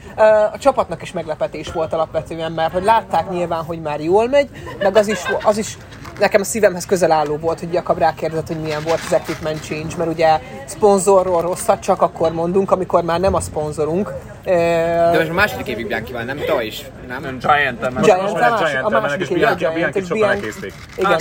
A 0.53 0.57
csapatnak 0.57 1.01
is 1.01 1.11
meglepetés 1.11 1.71
volt 1.71 1.93
alapvetően, 1.93 2.51
mert 2.51 2.71
hogy 2.71 2.83
látták 2.83 3.29
nyilván, 3.29 3.63
hogy 3.63 3.81
már 3.81 4.01
jól 4.01 4.27
megy, 4.27 4.49
meg 4.79 4.95
az 4.95 5.07
is, 5.07 5.19
az 5.43 5.57
is 5.57 5.77
nekem 6.19 6.41
a 6.41 6.43
szívemhez 6.43 6.85
közel 6.85 7.11
álló 7.11 7.37
volt, 7.37 7.59
hogy 7.59 7.73
Jakab 7.73 7.97
rákérdezett, 7.97 8.47
hogy 8.47 8.59
milyen 8.59 8.81
volt 8.83 8.99
az 9.05 9.13
equipment 9.13 9.63
change, 9.63 9.95
mert 9.97 10.09
ugye 10.09 10.39
szponzorról 10.65 11.41
rosszat 11.41 11.79
csak 11.79 12.01
akkor 12.01 12.31
mondunk, 12.31 12.71
amikor 12.71 13.03
már 13.03 13.19
nem 13.19 13.33
a 13.33 13.39
szponzorunk. 13.39 14.11
De 14.43 15.11
most 15.17 15.29
a 15.29 15.33
második 15.33 15.67
évig 15.67 15.87
Bianchi 15.87 16.11
van, 16.11 16.25
nem? 16.25 16.37
Tavaly 16.47 16.65
is, 16.65 16.85
nem? 17.07 17.21
Nem 17.21 17.37
Giant-en 17.39 17.93
meg. 17.93 18.03
Giant, 18.03 18.21
most 18.21 18.33
a, 18.35 18.37
Giant-en 18.57 18.83
a 18.93 18.99
második 18.99 19.29
évig 19.29 19.43
a 19.43 19.45
Bianchi- 19.45 19.59
Giant, 19.59 19.75
Bianchi 19.75 19.99
sokan 20.01 20.17
Bianchi- 20.17 20.45
elkészték. 20.45 20.73
Igen. 20.97 21.19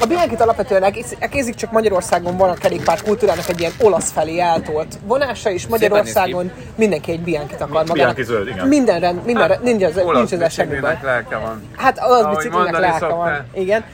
A 0.00 0.06
Bianchit 0.06 0.40
alapvetően 0.40 0.82
egészig 1.18 1.54
csak 1.54 1.70
Magyarországon 1.72 2.36
van 2.36 2.48
a 2.50 2.54
kerékpár 2.54 3.02
kultúrának 3.02 3.48
egy 3.48 3.60
ilyen 3.60 3.72
olasz 3.80 4.10
felé 4.12 4.38
eltolt 4.38 4.98
vonása, 5.06 5.50
és 5.50 5.66
Magyarországon 5.66 6.50
mindenki 6.74 7.10
egy 7.12 7.20
Bianchit 7.20 7.54
akar 7.60 7.68
magának. 7.68 7.92
Bianchi 7.94 8.22
zöld, 8.22 8.48
igen. 8.48 8.66
Minden 8.68 9.00
rend, 9.00 9.24
minden, 9.24 9.48
rend, 9.48 9.62
nincs, 9.62 9.82
Olasz 9.82 9.94
nincs 10.30 10.30
baj. 10.30 10.38
biciklinek 10.48 11.02
lelke 11.02 11.36
van. 11.36 11.62
Hát 11.76 11.98
az 11.98 12.26
biciklinek 12.36 12.78
lelke 12.78 13.06
van. 13.06 13.44
Igen. 13.54 13.84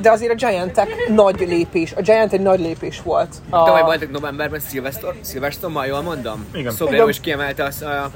De 0.00 0.10
azért 0.10 0.32
a 0.32 0.34
Giantek 0.34 0.88
nagy 1.08 1.38
lépés. 1.40 1.92
A 1.96 2.00
Giant 2.00 2.32
egy 2.32 2.40
nagy 2.40 2.60
lépés 2.60 3.00
volt. 3.02 3.34
A... 3.50 3.64
Tavaly 3.64 3.82
voltak 3.82 4.10
novemberben 4.10 4.60
Szilvesztor, 4.60 5.14
Szilvesztormal, 5.20 5.86
jól 5.86 6.02
mondom? 6.02 6.46
Igen. 6.54 6.72
Szobrero 6.72 7.08
is 7.08 7.20
kiemelte 7.20 7.64
azt 7.64 7.82
a 7.82 8.10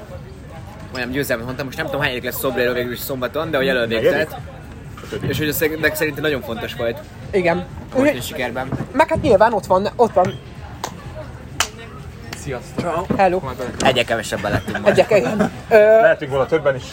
majdnem 0.91 1.13
győzelmet 1.13 1.45
mondtam, 1.45 1.65
most 1.65 1.77
nem 1.77 1.85
tudom 1.85 2.01
hányadik 2.01 2.23
lesz 2.23 2.37
Szobrero 2.39 2.73
végül 2.73 2.91
is 2.91 2.99
szombaton, 2.99 3.51
de 3.51 3.57
hogy 3.57 3.65
Negyedik? 3.65 3.97
elővégtett. 3.97 4.37
És 5.27 5.37
hogy 5.37 5.47
ez 5.47 5.55
szerint- 5.55 5.95
szerintem 5.95 6.23
nagyon 6.23 6.41
fontos 6.41 6.73
volt 6.75 6.97
Igen. 7.31 7.55
most 7.55 7.99
Úgyhogy- 7.99 8.17
a 8.17 8.21
sikerben. 8.21 8.67
Meg 8.91 9.09
hát 9.09 9.21
nyilván 9.21 9.53
ott 9.53 9.65
van, 9.65 9.87
ott 9.95 10.13
van. 10.13 10.39
Sziasztok! 12.37 13.05
Hello. 13.17 13.39
Egyre 13.79 14.03
kevesebben 14.03 14.51
lettünk 14.51 15.09
igen. 15.09 15.51
Ö, 15.69 15.75
Lehetünk 15.77 16.31
volna 16.31 16.45
többen 16.45 16.75
is. 16.75 16.83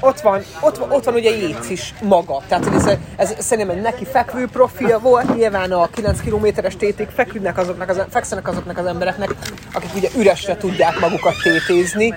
Ott 0.00 0.20
van, 0.20 0.42
ott 0.60 0.76
van, 0.76 0.90
ott 0.90 1.04
van 1.04 1.14
ugye 1.14 1.30
Jéz 1.30 1.70
is 1.70 1.94
maga. 2.02 2.40
Tehát 2.48 2.66
ez, 2.74 2.96
ez 3.16 3.34
szerintem 3.38 3.76
egy 3.76 3.82
neki 3.82 4.04
fekvő 4.04 4.46
profil 4.46 4.98
volt, 4.98 5.36
nyilván 5.36 5.72
a 5.72 5.90
9 5.90 6.20
kilométeres 6.20 6.76
téték 6.76 7.08
feküdnek 7.08 7.58
azoknak 7.58 7.88
az, 7.88 8.02
fekszenek 8.10 8.48
azoknak 8.48 8.78
az 8.78 8.86
embereknek, 8.86 9.34
akik 9.72 9.94
ugye 9.94 10.08
üresre 10.16 10.56
tudják 10.56 11.00
magukat 11.00 11.34
tétézni. 11.42 12.14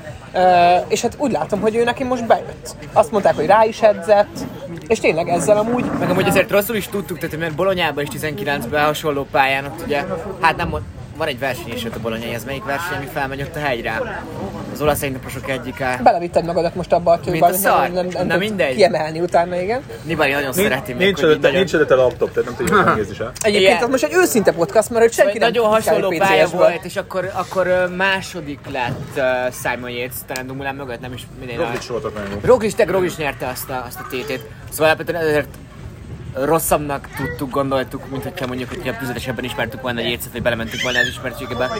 És 0.87 1.01
hát 1.01 1.15
úgy 1.17 1.31
látom, 1.31 1.61
hogy 1.61 1.75
ő 1.75 1.83
neki 1.83 2.03
most 2.03 2.27
bejött. 2.27 2.75
Azt 2.93 3.11
mondták, 3.11 3.35
hogy 3.35 3.45
rá 3.45 3.63
is 3.65 3.81
edzett, 3.81 4.39
és 4.87 4.99
tényleg 4.99 5.27
ezzel 5.27 5.57
amúgy 5.57 5.85
Meg 5.99 6.09
amúgy 6.09 6.27
azért 6.27 6.51
rosszul 6.51 6.75
is 6.75 6.87
tudtuk, 6.87 7.17
tehát 7.17 7.37
mert 7.37 7.55
Bolonyában 7.55 8.03
is 8.03 8.09
19-ben 8.21 8.85
hasonló 8.85 9.27
pályán 9.31 9.65
ott 9.65 9.81
ugye, 9.85 10.05
hát 10.39 10.55
nem 10.55 10.73
van 11.23 11.31
egy 11.31 11.39
verseny 11.39 11.73
is 11.73 11.83
ott 11.85 11.95
a 11.95 11.99
bolonyai, 11.99 12.33
ez 12.33 12.43
melyik 12.43 12.63
verseny, 12.63 12.97
ami 12.97 13.05
felmegy 13.13 13.41
ott 13.41 13.55
a 13.55 13.59
hegyre? 13.59 14.23
Az 14.73 14.81
olasz 14.81 15.01
egynaposok 15.01 15.49
egyike. 15.49 15.99
belevitted 16.03 16.45
magadat 16.45 16.75
most 16.75 16.93
abba 16.93 17.11
a 17.11 17.19
a 17.39 17.53
szar. 17.53 17.79
nem, 17.79 17.93
nem, 17.93 18.05
nem 18.13 18.27
Na 18.27 18.33
tudsz 18.33 18.47
mindegy. 18.47 18.75
kiemelni 18.75 19.19
utána, 19.19 19.61
igen. 19.61 19.81
Nibali 20.03 20.31
nagyon 20.31 20.53
szereti 20.53 20.93
még, 20.93 21.05
Nincs 21.05 21.19
hogy 21.21 21.39
nagyon- 21.39 21.55
nincs 21.57 21.73
előtte 21.73 21.95
laptop, 21.95 22.31
tehát 22.33 22.49
nem 22.49 22.57
tudjuk 22.57 22.85
megnézni 22.85 23.15
se. 23.15 23.31
Egyébként 23.41 23.71
Igen. 23.71 23.83
az 23.83 23.89
most 23.89 24.03
egy 24.03 24.13
őszinte 24.13 24.51
podcast, 24.51 24.89
mert 24.89 25.01
hogy 25.03 25.13
senki 25.13 25.31
Vagy 25.31 25.41
nem 25.41 25.51
nagyon 25.51 25.69
hasonló 25.69 26.15
pálya 26.17 26.47
volt, 26.47 26.83
és 26.85 26.95
akkor, 26.95 27.31
akkor 27.33 27.89
második 27.97 28.59
lett 28.71 29.17
uh, 29.17 29.53
Simon 29.63 29.89
Yates, 29.89 30.15
talán 30.27 30.47
Dumoulin 30.47 30.73
mögött, 30.73 30.99
nem 30.99 31.13
is 31.13 31.27
minden. 31.39 31.57
Roglic 31.57 31.85
volt 31.87 32.03
jó. 32.03 32.39
Roglic, 32.43 32.75
de 32.75 32.85
Roglic 32.85 33.17
nyerte 33.17 33.47
azt 33.47 33.69
a, 33.69 33.83
azt 33.87 33.99
a 33.99 34.05
tétét. 34.09 34.41
Szóval 34.69 34.85
alapvetően 34.85 35.21
ezért 35.21 35.47
rosszabbnak 36.33 37.07
tudtuk, 37.15 37.49
gondoltuk, 37.49 38.09
mint 38.09 38.23
hogyha 38.23 38.47
mondjuk, 38.47 38.69
hogyha 38.69 38.97
tüzetesebben 38.97 39.43
ismertük 39.43 39.81
volna 39.81 39.99
a 39.99 40.03
Yates-et, 40.03 40.31
vagy 40.31 40.41
belementünk 40.41 40.81
volna 40.81 40.99
az 40.99 41.07
ismertségebe, 41.07 41.71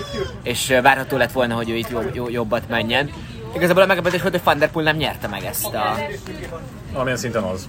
és 0.44 0.80
várható 0.82 1.18
lett 1.18 1.32
volna, 1.32 1.56
hogy 1.56 1.70
ő 1.70 1.76
itt 1.76 1.90
jó, 1.90 2.02
jó, 2.14 2.30
jobbat 2.30 2.70
menjen. 2.70 3.10
Igazából 3.56 3.84
a 3.84 3.86
meglepetés 3.86 4.22
volt, 4.22 4.34
hogy 4.34 4.44
Van 4.44 4.58
Der 4.58 4.72
Poel 4.72 4.86
nem 4.86 4.96
nyerte 4.96 5.28
meg 5.28 5.44
ezt 5.44 5.74
a, 5.74 5.96
Valamilyen 6.92 7.18
szinten 7.18 7.44
az. 7.44 7.68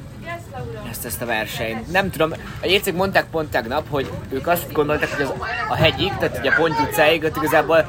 ezt, 0.90 1.04
ezt 1.04 1.22
a 1.22 1.26
versenyt. 1.26 1.92
Nem 1.92 2.10
tudom, 2.10 2.32
a 2.62 2.66
Jécék 2.66 2.94
mondták 2.94 3.24
pont 3.30 3.50
tegnap, 3.50 3.90
hogy 3.90 4.10
ők 4.28 4.46
azt 4.46 4.72
gondolták, 4.72 5.14
hogy 5.14 5.24
az, 5.24 5.32
a 5.68 5.74
hegyig, 5.74 6.12
tehát 6.18 6.38
ugye 6.38 6.50
a 6.50 6.54
Pont 6.56 6.78
utcáig, 6.78 7.24
ott 7.24 7.36
igazából 7.36 7.88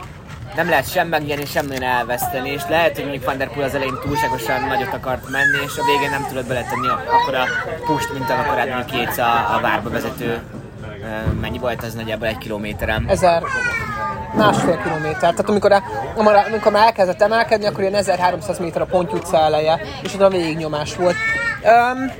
nem 0.55 0.69
lehet 0.69 0.91
sem 0.91 1.07
megnyerni, 1.07 1.45
sem 1.45 1.65
nagyon 1.65 1.83
elveszteni, 1.83 2.50
és 2.50 2.62
lehet, 2.69 2.95
hogy 2.95 3.03
mondjuk 3.03 3.25
Van 3.25 3.38
der 3.38 3.50
Poel 3.53 3.65
az 3.65 3.75
elején 3.75 4.00
túlságosan 4.03 4.62
nagyot 4.62 4.93
akart 4.93 5.29
menni, 5.29 5.57
és 5.65 5.77
a 5.77 5.85
végén 5.85 6.09
nem 6.09 6.25
tudod 6.27 6.45
beletenni 6.45 6.88
akkor 6.88 7.35
a 7.35 7.45
pust, 7.85 8.13
mint 8.13 8.29
amikor 8.29 8.55
mondjuk 8.55 8.93
Jéz 8.93 9.17
a, 9.17 9.55
a 9.55 9.59
várba 9.62 9.89
vezető 9.89 10.41
mennyi 11.41 11.57
volt 11.57 11.83
az 11.83 11.93
nagyjából 11.93 12.27
egy 12.27 12.38
kilométeren. 12.38 13.05
ezer 13.07 13.43
másfél 14.35 14.81
kilométer. 14.83 15.19
Tehát 15.19 15.50
amikor, 15.50 15.71
a, 15.71 15.83
amikor- 16.15 16.71
már 16.71 16.85
elkezdett 16.85 17.21
emelkedni, 17.21 17.65
akkor 17.65 17.79
ilyen 17.79 17.95
1300 17.95 18.59
méter 18.59 18.81
a 18.81 18.85
Ponty 18.85 19.13
utca 19.13 19.38
eleje, 19.38 19.79
és 20.03 20.13
oda 20.13 20.29
végignyomás 20.29 20.95
volt. 20.95 21.15
Um, 21.63 22.12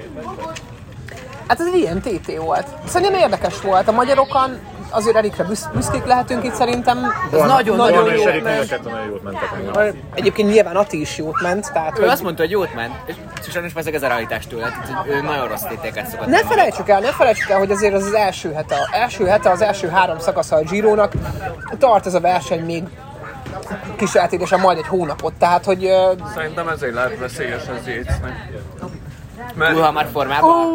hát 1.48 1.60
ez 1.60 1.66
egy 1.74 1.80
ilyen 1.80 2.02
TT 2.02 2.38
volt. 2.38 2.68
Szerintem 2.88 3.20
érdekes 3.20 3.62
volt. 3.62 3.88
A 3.88 3.92
magyarokon 3.92 4.60
azért 4.96 5.16
Erikre 5.16 5.44
büsz- 5.44 5.70
büszkék 5.74 6.06
lehetünk 6.06 6.44
itt 6.44 6.54
szerintem. 6.54 6.98
Ez 7.32 7.40
nagyon, 7.42 7.76
nagyon 7.76 8.04
Nagyon 8.04 8.14
és 8.14 8.22
jó 8.24 8.28
Erik 8.28 8.44
mind 8.44 8.80
a 8.86 8.90
nagyon 8.90 9.06
jót 9.06 9.24
mentek. 9.24 9.50
engem. 9.58 9.96
Egyébként 10.14 10.50
nyilván 10.50 10.76
Ati 10.76 11.00
is 11.02 11.18
jót 11.18 11.42
ment, 11.42 11.72
tehát 11.74 11.98
Ő 11.98 12.02
hogy 12.02 12.10
azt 12.12 12.24
mondta, 12.24 12.42
hogy 12.42 12.52
jót 12.52 12.74
ment, 12.76 12.94
és 13.06 13.16
sajnos 13.52 13.74
ezek 13.76 13.94
ez 13.94 14.04
a 14.04 14.08
realitás 14.08 14.48
tőle, 14.48 14.68
tehát 14.68 14.88
hogy 14.98 15.10
ő 15.12 15.22
nagyon 15.22 15.48
rossz 15.48 15.62
tétéket 15.62 16.08
szokott 16.08 16.28
Ne 16.28 16.44
felejtsük 16.44 16.90
el, 16.90 17.00
ne 17.00 17.12
felejtsük 17.12 17.50
el, 17.50 17.58
hogy 17.58 17.72
azért 17.72 17.94
az 17.94 18.04
az 18.06 18.14
első 18.14 18.54
hete, 18.54 18.76
az 18.76 18.88
első 18.92 19.26
hete, 19.26 19.50
az 19.50 19.62
első 19.62 19.88
három 19.88 20.20
szakasza 20.20 20.56
a 20.56 20.62
Girónak, 20.62 21.14
tart 21.80 22.06
ez 22.06 22.14
a 22.14 22.20
verseny 22.20 22.66
még 22.66 22.84
kísérletében 23.98 24.60
majd 24.60 24.78
egy 24.78 24.88
hónapot, 24.88 25.34
tehát 25.34 25.66
hogy 25.66 25.90
Szerintem 26.36 26.68
ezért 26.68 26.94
lehet 26.94 27.20
veszélyes 27.20 27.62
az 27.80 27.88
Jéznek. 27.88 28.50
Mert, 29.56 29.72
Túl 29.74 29.82
hamar 29.82 30.06
formában. 30.14 30.68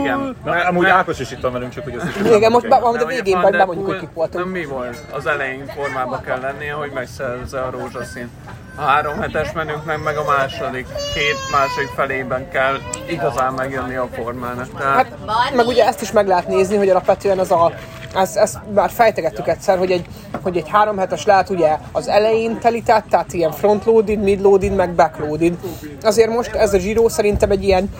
igen. 0.00 0.36
Na, 0.44 0.52
amúgy 0.52 0.86
Ákos 0.86 1.18
is 1.20 1.30
itt 1.30 1.40
van 1.40 1.52
velünk, 1.52 1.72
csak 1.72 1.84
hogy 1.84 1.94
ezt 1.94 2.06
is 2.20 2.30
igen, 2.36 2.50
most 2.50 2.68
be, 2.68 2.78
majd 2.78 3.02
a 3.02 3.06
végén 3.06 3.38
majd 3.38 3.56
bemondjuk, 3.56 3.86
hogy 3.86 3.98
kik 3.98 4.12
voltunk. 4.12 4.50
Mi 4.50 4.64
volt? 4.64 4.98
Az 5.10 5.26
elején 5.26 5.66
formába 5.66 6.20
kell 6.20 6.40
lennie, 6.40 6.72
hogy 6.72 6.90
megszerezze 6.94 7.60
a 7.60 7.70
rózsaszín. 7.70 8.30
A 8.76 8.82
három 8.82 9.20
hetes 9.20 9.52
menünk 9.52 9.84
meg, 9.84 10.02
meg 10.02 10.16
a 10.16 10.24
második, 10.24 10.86
két 11.14 11.36
másik 11.52 11.88
felében 11.94 12.50
kell 12.50 12.74
igazán 13.08 13.52
megjönni 13.52 13.94
a 13.94 14.08
formának. 14.14 14.68
Tehát 14.78 15.08
Hát, 15.26 15.54
meg 15.54 15.66
ugye 15.66 15.86
ezt 15.86 16.00
is 16.02 16.12
meg 16.12 16.26
lehet 16.26 16.48
nézni, 16.48 16.76
hogy 16.76 16.88
alapvetően 16.88 17.38
az 17.38 17.50
a 17.50 17.72
ezt, 18.14 18.36
ezt 18.36 18.58
már 18.74 18.90
fejtegettük 18.90 19.48
egyszer, 19.48 19.78
hogy 19.78 19.90
egy, 19.90 20.06
hogy 20.42 20.56
egy 20.56 20.68
három 20.68 20.98
hetes 20.98 21.24
lehet 21.24 21.50
ugye 21.50 21.78
az 21.92 22.08
elején 22.08 22.58
telített, 22.58 23.04
tehát 23.10 23.32
ilyen 23.32 23.52
frontloaded, 23.52 24.22
midloaded, 24.22 24.74
meg 24.74 24.94
backloaded. 24.94 25.54
Azért 26.02 26.30
most 26.30 26.54
ez 26.54 26.74
a 26.74 26.78
Giro 26.78 27.08
szerintem 27.08 27.50
egy 27.50 27.64
ilyen 27.64 27.90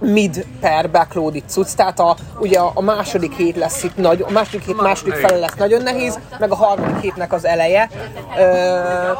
mid 0.00 0.46
per 0.60 0.90
backloaded 0.90 1.42
cucc, 1.46 1.74
tehát 1.74 2.00
a, 2.00 2.16
ugye 2.38 2.58
a, 2.58 2.80
második 2.80 3.32
hét 3.32 3.56
lesz 3.56 3.82
itt 3.82 3.96
nagy, 3.96 4.24
a 4.28 4.30
második 4.30 4.66
hét 4.66 4.80
második 4.80 5.14
fele 5.14 5.38
lesz 5.38 5.54
nagyon 5.54 5.82
nehéz, 5.82 6.18
meg 6.38 6.50
a 6.50 6.54
harmadik 6.54 7.00
hétnek 7.00 7.32
az 7.32 7.44
eleje, 7.44 7.90
ö, 8.38 9.10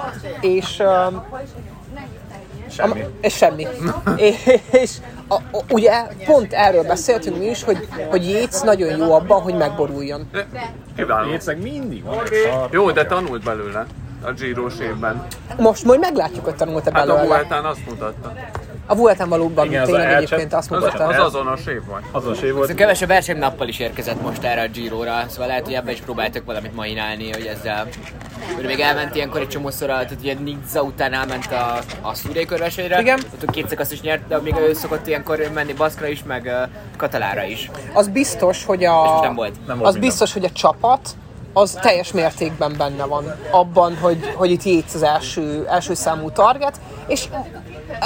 és 0.40 0.80
ö, 0.80 1.06
semmi. 2.68 3.00
a, 3.00 3.06
és 3.21 3.37
semmi. 3.37 3.66
és 4.83 4.97
a, 5.28 5.35
a, 5.35 5.40
ugye 5.71 5.92
pont 6.25 6.52
erről 6.52 6.83
beszéltünk 6.85 7.38
mi 7.38 7.45
is, 7.45 7.62
hogy, 7.64 7.88
hogy 8.11 8.25
Jéz 8.28 8.62
nagyon 8.62 8.97
jó 8.97 9.12
abban, 9.12 9.40
hogy 9.40 9.54
megboruljon. 9.54 10.30
kiváló. 10.97 11.30
Jéceg 11.30 11.62
mindig 11.62 12.04
van. 12.04 12.16
Jó, 12.71 12.90
de 12.90 13.06
tanult 13.06 13.45
belőle 13.45 13.87
a 14.23 14.33
Giro 14.33 14.66
évben. 14.83 15.26
Most 15.59 15.85
majd 15.85 16.00
meglátjuk, 16.00 16.45
hogy 16.45 16.54
tanult-e 16.54 16.90
Hát 16.92 17.02
a 17.02 17.06
belőle. 17.06 17.26
Vueltán 17.26 17.64
azt 17.64 17.87
mutatta. 17.88 18.33
A 18.87 18.95
Vuelten 18.95 19.28
valóban 19.28 19.66
Igen, 19.66 19.83
az 19.83 19.88
tényleg 19.88 20.06
a 20.06 20.09
elcsep- 20.11 20.25
egyébként 20.33 20.52
azt 20.54 20.71
Az, 20.73 20.83
mutatta. 20.83 21.04
az 21.06 21.18
azonos 21.35 21.66
év 21.66 21.85
volt. 21.87 22.02
Azonos 22.11 22.40
év 22.42 22.54
volt. 22.54 22.75
Kevesebb 22.75 23.09
versenynappal 23.09 23.68
is 23.68 23.78
érkezett 23.78 24.23
most 24.23 24.45
erre 24.45 24.62
a 24.62 24.66
Giro-ra, 24.68 25.25
szóval 25.28 25.47
lehet, 25.47 25.64
hogy 25.64 25.75
ebben 25.75 25.92
is 25.92 26.00
próbáltak 26.00 26.45
valamit 26.45 26.75
mainálni, 26.75 27.33
hogy 27.33 27.47
ezzel 27.47 27.87
ő 28.61 28.66
még 28.66 28.81
elment 28.81 29.14
ilyenkor 29.14 29.40
egy 29.40 29.49
csomószor, 29.49 29.88
tehát 29.88 30.16
ugye 30.21 30.35
Nizza 30.35 30.83
után 30.83 31.12
elment 31.12 31.52
a, 31.52 31.78
a 32.00 32.14
Szúré 32.14 32.45
körversenyre. 32.45 33.00
Igen. 33.00 33.21
Ott 33.35 33.50
két 33.50 33.69
szakasz 33.69 33.93
is 33.93 34.00
nyert, 34.00 34.26
de 34.28 34.38
még 34.38 34.55
ő 34.57 34.73
szokott 34.73 35.07
ilyenkor 35.07 35.50
menni 35.55 35.73
Baszkra 35.73 36.07
is, 36.07 36.23
meg 36.23 36.45
uh, 36.45 36.69
Katalára 36.97 37.45
is. 37.45 37.71
Az 37.93 38.09
biztos, 38.09 38.64
hogy 38.64 38.81
És 38.81 38.88
a, 38.88 39.05
most 39.11 39.23
nem 39.23 39.35
volt. 39.35 39.55
Nem 39.66 39.76
volt 39.76 39.88
az 39.88 39.93
minden. 39.93 40.11
biztos, 40.11 40.33
hogy 40.33 40.45
a 40.45 40.50
csapat 40.50 41.11
az 41.59 41.79
teljes 41.81 42.13
mértékben 42.13 42.75
benne 42.79 43.05
van 43.05 43.35
abban, 43.51 43.97
hogy, 43.97 44.33
hogy 44.35 44.51
itt 44.51 44.63
Jéz 44.63 44.95
az 44.95 45.03
első, 45.03 45.67
első 45.71 45.95
számú 45.95 46.31
target, 46.31 46.81
és 47.07 47.29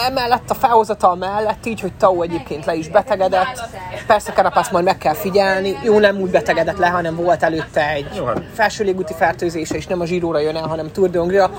emellett 0.07 0.50
a 0.50 0.54
felhozatal 0.54 1.14
mellett 1.14 1.66
így, 1.66 1.80
hogy 1.80 1.92
Tau 1.92 2.23
egyébként 2.23 2.64
le 2.64 2.75
is 2.75 2.88
betegedett, 2.88 3.69
persze 4.07 4.33
Karapász 4.33 4.71
majd 4.71 4.85
meg 4.85 4.99
kell 4.99 5.14
figyelni, 5.14 5.78
jó 5.85 5.99
nem 5.99 6.21
úgy 6.21 6.30
betegedett 6.30 6.78
le, 6.78 6.88
hanem 6.88 7.16
volt 7.16 7.42
előtte 7.42 7.88
egy 7.88 8.23
hát. 8.26 8.42
felső 8.54 8.85
légúti 8.85 9.14
fertőzése, 9.14 9.75
és 9.75 9.87
nem 9.87 10.00
a 10.00 10.07
zsíróra 10.07 10.38
jön 10.38 10.57
el, 10.57 10.66
hanem 10.66 10.92
Tour 10.92 11.11
de 11.11 11.19
Hongria. 11.19 11.50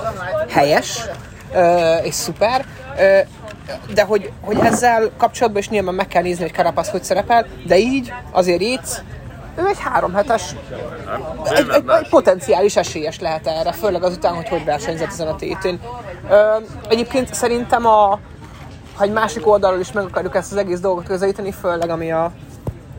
Helyes, 0.50 1.05
és 2.03 2.13
szuper. 2.13 2.65
De 3.93 4.03
hogy, 4.03 4.31
hogy 4.41 4.57
ezzel 4.57 5.12
kapcsolatban 5.17 5.62
is 5.62 5.69
nyilván 5.69 5.93
meg 5.93 6.07
kell 6.07 6.21
nézni, 6.21 6.43
hogy 6.43 6.53
Karapász 6.53 6.89
hogy 6.89 7.03
szerepel, 7.03 7.45
de 7.67 7.77
így 7.77 8.13
azért 8.31 8.62
Jéz, 8.62 9.03
ő 9.55 9.67
egy 9.67 9.79
három 9.79 10.13
hetes, 10.13 10.55
egy, 11.43 11.70
egy, 11.70 11.84
egy 11.89 12.10
potenciális 12.10 12.75
esélyes 12.75 13.20
lehet 13.20 13.48
erre, 13.48 13.72
főleg 13.72 14.03
azután, 14.03 14.36
hogy 14.36 14.50
hogy 14.50 14.65
versenyzett 14.65 15.12
ezen 15.12 15.27
a 15.27 15.36
tétén. 15.36 15.79
Ö, 16.29 16.55
egyébként 16.89 17.34
szerintem 17.34 17.86
a, 17.86 18.20
ha 18.96 19.03
egy 19.03 19.12
másik 19.12 19.48
oldalról 19.48 19.79
is 19.79 19.91
meg 19.91 20.03
akarjuk 20.03 20.36
ezt 20.36 20.51
az 20.51 20.58
egész 20.58 20.79
dolgot 20.79 21.05
közelíteni, 21.05 21.51
főleg 21.51 21.89
ami 21.89 22.12
a, 22.12 22.24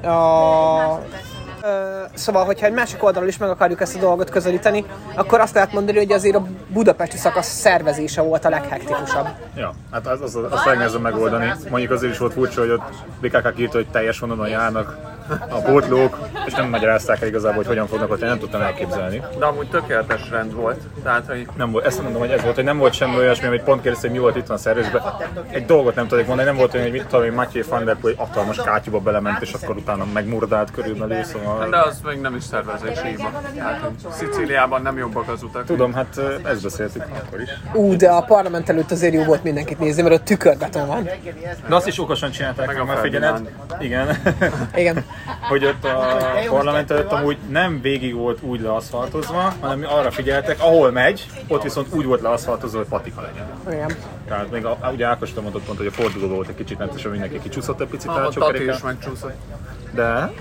a 0.08 1.00
Szóval, 2.14 2.44
hogyha 2.44 2.66
egy 2.66 2.72
másik 2.72 3.02
oldalról 3.02 3.28
is 3.28 3.36
meg 3.36 3.48
akarjuk 3.48 3.80
ezt 3.80 3.96
a 3.96 3.98
dolgot 3.98 4.30
közelíteni, 4.30 4.84
akkor 5.14 5.40
azt 5.40 5.54
lehet 5.54 5.72
mondani, 5.72 5.98
hogy 5.98 6.12
azért 6.12 6.36
a 6.36 6.46
budapesti 6.68 7.16
szakasz 7.16 7.46
szervezése 7.46 8.22
volt 8.22 8.44
a 8.44 8.48
leghektikusabb. 8.48 9.28
Ja, 9.56 9.74
hát 9.90 10.06
az, 10.06 10.20
az, 10.20 10.38
azt 10.50 10.64
legnehezebb 10.64 11.00
megoldani. 11.00 11.52
Mondjuk 11.70 11.92
azért 11.92 12.12
is 12.12 12.18
volt 12.18 12.32
furcsa, 12.32 12.60
hogy 12.60 12.70
ott 12.70 12.82
BKK 13.20 13.58
írta, 13.58 13.76
hogy 13.76 13.88
teljes 13.88 14.18
vonalon 14.18 14.48
járnak 14.48 14.98
a 15.48 15.60
pótlók, 15.60 16.18
és 16.46 16.52
nem 16.52 16.68
magyarázták 16.68 17.20
el 17.20 17.28
igazából, 17.28 17.56
hogy 17.56 17.66
hogyan 17.66 17.86
fognak 17.86 18.10
ott, 18.10 18.22
én 18.22 18.28
nem 18.28 18.38
tudtam 18.38 18.60
elképzelni. 18.60 19.22
De 19.38 19.44
amúgy 19.44 19.68
tökéletes 19.68 20.30
rend 20.30 20.54
volt. 20.54 20.80
Tehát, 21.02 21.26
hogy 21.26 21.46
Nem 21.56 21.70
volt, 21.70 21.84
ezt 21.84 22.02
mondom, 22.02 22.20
hogy 22.20 22.30
ez 22.30 22.42
volt, 22.42 22.54
hogy 22.54 22.64
nem 22.64 22.78
volt 22.78 22.92
semmi 22.92 23.16
olyasmi, 23.16 23.46
hogy 23.46 23.62
pont 23.62 23.82
kérdezte, 23.82 24.06
hogy 24.06 24.16
mi 24.16 24.22
volt 24.22 24.36
itt 24.36 24.46
van 24.46 24.58
szervezve. 24.58 25.02
Egy 25.50 25.66
dolgot 25.66 25.94
nem 25.94 26.06
tudok 26.06 26.26
mondani, 26.26 26.48
nem 26.48 26.56
volt 26.56 26.74
olyan, 26.74 26.86
hogy 26.86 26.96
mit 26.96 27.06
tudom, 27.06 27.20
hogy 27.20 27.34
Mathieu 27.34 27.64
van 27.68 27.84
der 27.84 27.96
Poel 27.96 28.14
hatalmas 28.16 28.56
kátyúba 28.56 28.98
belement, 28.98 29.42
és 29.42 29.52
akkor 29.52 29.76
utána 29.76 30.04
megmurdált 30.12 30.70
körülbelül, 30.70 31.22
szóval... 31.22 31.68
de 31.68 31.78
az 31.78 32.00
még 32.04 32.20
nem 32.20 32.34
is 32.34 32.42
szervezési 32.44 33.06
hiba. 33.06 33.30
Tehát, 33.54 33.80
hogy 33.80 34.12
Szicíliában 34.12 34.82
nem 34.82 34.98
jobbak 34.98 35.28
az 35.28 35.42
utak. 35.42 35.64
Tudom, 35.64 35.92
hát 35.92 36.20
ezt 36.44 36.62
beszéltük 36.62 37.04
akkor 37.24 37.40
is. 37.40 37.50
Ú, 37.74 37.96
de 37.96 38.08
a 38.08 38.20
parlament 38.22 38.68
előtt 38.68 38.90
azért 38.90 39.14
jó 39.14 39.24
volt 39.24 39.42
mindenkit 39.42 39.78
nézni, 39.78 40.02
mert 40.02 40.14
ott 40.14 40.24
tükörbeton 40.24 40.86
van. 40.86 41.08
De 41.68 41.74
azt 41.74 41.86
is 41.86 41.98
okosan 41.98 42.30
csinálták, 42.30 42.66
Meg 42.66 42.80
a 42.80 42.84
mert 42.84 43.00
figyeled. 43.00 43.50
Igen. 43.80 44.16
Igen. 44.74 45.04
Hogy 45.48 45.64
ott 45.64 45.84
a 45.84 46.18
parlament 46.48 46.90
előtt 46.90 47.12
amúgy 47.12 47.36
nem 47.48 47.80
végig 47.80 48.14
volt 48.14 48.42
úgy 48.42 48.60
leaszfaltozva, 48.60 49.52
hanem 49.60 49.84
arra 49.88 50.10
figyeltek, 50.10 50.60
ahol 50.60 50.90
megy, 50.90 51.26
ott 51.48 51.62
viszont 51.62 51.94
úgy 51.94 52.04
volt 52.04 52.20
leaszfaltozva, 52.20 52.78
hogy 52.78 52.86
patika 52.86 53.20
legyen. 53.20 53.46
Igen. 53.70 53.96
Tehát 54.28 54.50
még 54.50 54.64
a, 54.64 54.90
ugye 54.92 55.06
Ákos 55.06 55.34
mondott 55.34 55.62
pont, 55.64 55.78
hogy 55.78 55.86
a 55.86 55.90
forduló 55.90 56.28
volt 56.28 56.48
egy 56.48 56.54
kicsit 56.54 56.78
mentesen, 56.78 57.10
mindenki 57.10 57.40
kicsúszott 57.40 57.80
egy 57.80 57.86
picit 57.86 58.10
A 58.10 58.30
a 58.34 58.56
is 58.56 58.82
megcsúszott. 58.82 59.34
De 59.94 60.32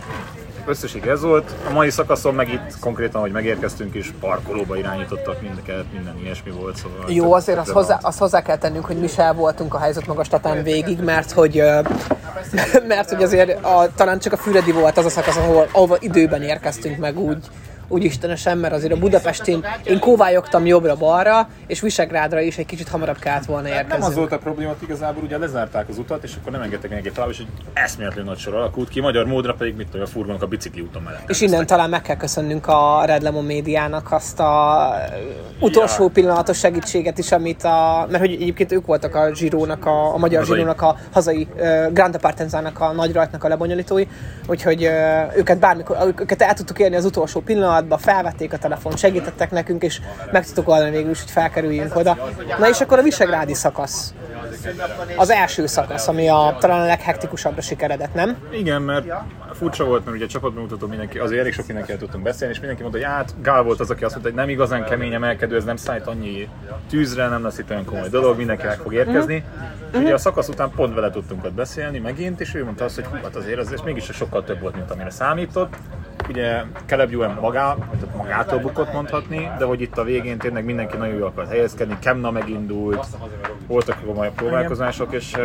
összesség 0.66 1.06
ez 1.06 1.22
volt. 1.22 1.52
A 1.70 1.72
mai 1.72 1.90
szakaszon 1.90 2.34
meg 2.34 2.50
itt 2.54 2.80
konkrétan, 2.80 3.22
hogy 3.22 3.32
megérkeztünk 3.32 3.96
is, 3.96 4.14
parkolóba 4.20 4.78
irányítottak 4.78 5.42
minket, 5.42 5.86
minden 5.94 6.18
ilyesmi 6.24 6.52
volt. 6.52 6.76
Szóval 6.76 7.12
Jó, 7.12 7.34
azért 7.34 7.58
azt 7.58 7.70
hozzá, 7.70 8.00
azt 8.02 8.20
hozzá 8.20 8.42
kell 8.42 8.58
tennünk, 8.58 8.86
hogy 8.86 8.98
mi 8.98 9.08
sem 9.08 9.36
voltunk 9.36 9.74
a 9.74 9.80
helyzet 9.80 10.08
magastatán 10.08 10.64
végig, 10.64 11.00
mert 11.00 11.32
hogy, 11.32 11.64
mert 12.88 13.10
hogy 13.10 13.24
azért 13.24 13.64
a, 13.66 13.88
talán 13.96 14.20
csak 14.20 14.34
a 14.34 14.38
Füredi 14.38 14.72
volt 14.72 14.98
az 14.98 15.06
a 15.06 15.10
szakasz, 15.10 15.38
ahol, 15.38 15.68
ahol 15.72 15.98
időben 16.00 16.42
érkeztünk 16.42 16.98
meg 16.98 17.20
úgy, 17.20 17.46
úgy 17.92 18.04
istenesen, 18.04 18.58
mert 18.58 18.74
azért 18.74 18.94
a 18.94 18.98
Budapestén 18.98 19.66
én 19.84 20.00
kóvályogtam 20.00 20.66
jobbra-balra, 20.66 21.48
és 21.68 21.82
Visegrádra 21.82 22.40
is 22.40 22.58
egy 22.58 22.66
kicsit 22.66 22.88
hamarabb 22.90 23.20
kellett 23.20 23.46
volna 23.46 23.68
Nem 23.68 23.78
az 23.78 23.84
érkezni. 23.92 24.14
volt 24.14 24.32
a 24.32 24.38
probléma, 24.38 24.70
hogy 24.70 24.78
igazából 24.84 25.24
ugye 25.24 25.38
lezárták 25.38 25.90
az 25.90 25.98
utat, 25.98 26.24
és 26.24 26.34
akkor 26.40 26.52
nem 26.52 26.62
engedtek 26.62 26.90
mindenki 26.90 27.12
tovább, 27.16 27.30
és 27.30 27.38
egy 27.40 27.48
eszméletlen 27.74 28.26
nagy 28.26 28.38
sor 28.38 28.56
alakult 28.56 28.90
ki. 28.90 29.00
Magyar 29.02 29.26
módra 29.26 29.54
pedig 29.54 29.76
mit 29.76 29.88
tudom, 29.88 30.02
a 30.02 30.10
furgonok 30.10 30.42
a 30.42 30.48
bicikli 30.48 30.82
úton 30.82 31.02
mellett. 31.02 31.30
És 31.30 31.42
innen 31.42 31.66
talán 31.66 31.90
meg 31.90 32.02
kell 32.02 32.18
köszönnünk 32.18 32.68
a 32.68 33.04
Red 33.06 33.22
Lemon 33.22 33.46
médiának 33.46 34.12
azt 34.12 34.40
a 34.40 34.94
utolsó 35.60 36.04
Ja. 36.04 36.10
pillanatos 36.10 36.58
segítséget 36.58 37.18
is, 37.18 37.32
amit 37.32 37.64
a, 37.64 38.08
mert 38.10 38.24
hogy 38.24 38.34
egyébként 38.34 38.72
ők 38.72 38.86
voltak 38.86 39.16
a 39.16 39.32
Girónak, 39.32 39.86
a, 39.86 40.14
a 40.14 40.18
magyar. 40.18 40.46
Girónak, 40.46 40.82
a 40.82 40.98
hazai 41.12 41.48
uh, 41.56 41.92
Grand 41.94 42.18
Partenzának 42.18 42.80
a 42.80 42.92
nagy 42.92 43.14
rajtnak 43.14 43.44
a 43.44 43.48
lebonyolítói, 43.48 44.06
úgyhogy 44.48 44.86
uh, 44.86 45.38
őket 45.38 45.60
bármikor, 45.60 45.98
őket 46.20 46.42
el 46.42 46.54
tudtuk 46.54 46.80
érni 46.80 46.96
az 46.96 47.06
utolsó 47.06 47.40
pillanatban, 47.40 47.81
pillanatban 47.82 48.14
felvették 48.14 48.54
a 48.54 48.58
telefon, 48.58 48.96
segítettek 48.96 49.52
nekünk, 49.52 49.84
és 49.84 50.02
meg 50.32 50.46
tudtuk 50.46 50.68
oldani 50.68 50.92
végül 50.92 51.12
is, 51.12 51.20
hogy 51.20 51.32
felkerüljünk 51.32 51.96
oda. 51.96 52.18
Na 52.60 52.70
és 52.70 52.82
akkor 52.82 53.00
a 53.00 53.02
Visegrádi 53.02 53.54
szakasz. 53.54 54.14
Az 55.16 55.30
első 55.30 55.66
szakasz, 55.66 56.08
ami 56.08 56.30
a, 56.30 56.56
talán 56.60 56.82
a 56.82 56.86
leghektikusabbra 56.86 57.62
sikeredett, 57.62 58.14
nem? 58.14 58.38
Igen, 58.52 58.82
mert 58.82 59.06
furcsa 59.54 59.86
volt, 59.86 60.06
mert 60.06 60.18
ugye 60.18 60.26
csapatbemutató 60.26 60.88
mindenki, 60.88 61.18
azért 61.18 61.40
elég 61.40 61.54
sok 61.54 61.66
mindenkivel 61.66 62.00
tudtunk 62.00 62.24
beszélni, 62.24 62.54
és 62.54 62.60
mindenki 62.60 62.82
mondta, 62.82 63.02
hogy 63.02 63.10
hát 63.10 63.42
Gál 63.42 63.64
volt 63.64 63.80
az, 63.80 63.90
aki 63.90 64.04
azt 64.04 64.14
mondta, 64.14 64.32
hogy 64.32 64.40
nem 64.40 64.50
igazán 64.50 64.86
kemény 64.86 65.14
emelkedő, 65.14 65.56
ez 65.56 65.64
nem 65.64 65.76
szállít 65.76 66.08
annyi 66.08 66.50
tűzre, 66.90 67.28
nem 67.28 67.44
lesz 67.44 67.58
itt 67.58 67.70
olyan 67.70 67.86
komoly 67.86 68.10
dolog, 68.10 68.38
mindenki 68.38 68.66
meg 68.66 68.78
fog 68.78 68.94
érkezni. 68.94 69.44
Uh-huh. 69.92 70.02
Ugye 70.02 70.14
a 70.14 70.18
szakasz 70.18 70.48
után 70.48 70.72
pont 70.76 70.94
vele 70.94 71.10
tudtunk 71.10 71.46
ott 71.46 71.54
beszélni 71.54 72.00
megint, 72.00 72.42
és 72.42 72.56
ő 72.56 72.64
mondta 72.64 72.84
azt, 72.84 72.96
hogy 72.96 73.06
hú, 73.06 73.16
hát 73.24 73.36
azért 73.36 73.60
az, 73.60 73.72
ez 73.72 73.80
mégis 73.82 74.04
sokkal 74.04 74.44
több 74.44 74.60
volt, 74.60 74.76
mint 74.76 74.92
amire 74.92 75.10
számított. 75.10 75.74
Ugye 76.30 76.62
Caleb 76.86 77.14
Ewan 77.14 77.38
magá, 77.42 77.71
tehát 77.76 78.16
magától 78.16 78.60
bukott 78.60 78.94
mondhatni, 78.94 79.52
de 79.58 79.66
hogy 79.66 79.82
itt 79.82 79.98
a 79.98 80.04
végén 80.04 80.38
tényleg 80.38 80.66
mindenki 80.66 80.98
nagyon 80.98 81.16
jól 81.16 81.28
akart 81.28 81.50
helyezkedni, 81.50 81.98
Kemna 82.00 82.32
megindult, 82.32 83.06
voltak 83.68 84.06
komolyabb 84.06 84.34
próbálkozások, 84.34 85.14
és 85.14 85.38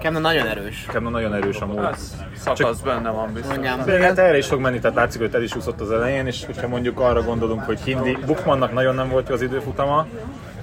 Kemna 0.00 0.18
nagyon 0.18 0.46
erős. 0.46 0.86
Kemna 0.92 1.08
nagyon 1.08 1.34
erős 1.34 1.60
amúgy. 1.60 1.84
Ez 1.92 2.16
szakasz 2.36 2.80
benne 2.80 3.10
van 3.10 3.32
biztos. 3.32 3.52
Mondjam. 3.52 3.78
Hát 4.00 4.18
erre 4.18 4.36
is 4.36 4.46
fog 4.46 4.60
menni, 4.60 4.78
tehát 4.78 4.96
látszik, 4.96 5.20
hogy 5.20 5.34
el 5.34 5.42
is 5.42 5.56
úszott 5.56 5.80
az 5.80 5.90
elején, 5.90 6.26
és 6.26 6.44
hogyha 6.46 6.68
mondjuk 6.68 7.00
arra 7.00 7.22
gondolunk, 7.22 7.62
hogy 7.62 7.80
Hindi, 7.80 8.18
Bukmannak 8.26 8.72
nagyon 8.72 8.94
nem 8.94 9.08
volt 9.08 9.28
jó 9.28 9.34
az 9.34 9.42
időfutama, 9.42 10.06